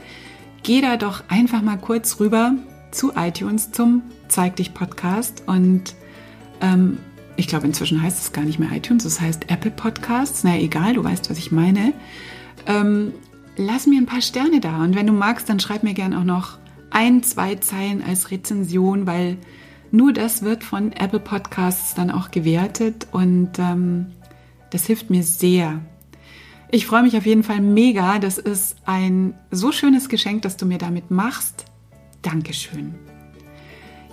[0.62, 2.54] Geh da doch einfach mal kurz rüber
[2.92, 5.94] zu iTunes zum Zeig dich Podcast und
[6.60, 6.98] ähm,
[7.36, 10.44] ich glaube inzwischen heißt es gar nicht mehr iTunes, es heißt Apple Podcasts.
[10.44, 11.92] Na egal, du weißt, was ich meine
[12.66, 13.12] ähm,
[13.56, 14.82] lass mir ein paar Sterne da.
[14.82, 16.58] Und wenn du magst, dann schreib mir gerne auch noch
[16.90, 19.36] ein, zwei Zeilen als Rezension, weil
[19.90, 24.06] nur das wird von Apple Podcasts dann auch gewertet und ähm,
[24.70, 25.80] das hilft mir sehr.
[26.70, 28.18] Ich freue mich auf jeden Fall mega.
[28.18, 31.66] Das ist ein so schönes Geschenk, das du mir damit machst.
[32.22, 32.94] Dankeschön.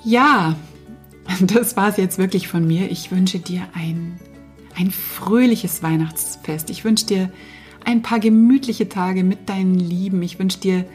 [0.03, 0.55] Ja,
[1.41, 2.91] das war es jetzt wirklich von mir.
[2.91, 4.19] Ich wünsche dir ein,
[4.75, 6.69] ein fröhliches Weihnachtsfest.
[6.69, 7.31] Ich wünsche dir
[7.85, 10.21] ein paar gemütliche Tage mit deinen Lieben.
[10.23, 10.85] Ich wünsche dir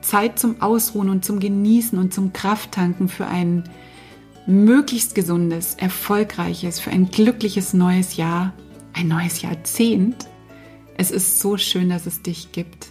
[0.00, 3.64] Zeit zum Ausruhen und zum Genießen und zum Krafttanken für ein
[4.46, 8.52] möglichst gesundes, erfolgreiches, für ein glückliches neues Jahr,
[8.92, 10.26] ein neues Jahrzehnt.
[10.96, 12.88] Es ist so schön, dass es dich gibt.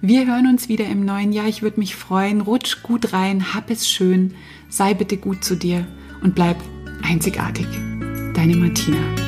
[0.00, 1.48] Wir hören uns wieder im neuen Jahr.
[1.48, 2.40] Ich würde mich freuen.
[2.40, 4.34] Rutsch gut rein, hab es schön,
[4.68, 5.86] sei bitte gut zu dir
[6.22, 6.56] und bleib
[7.02, 7.66] einzigartig.
[8.34, 9.27] Deine Martina.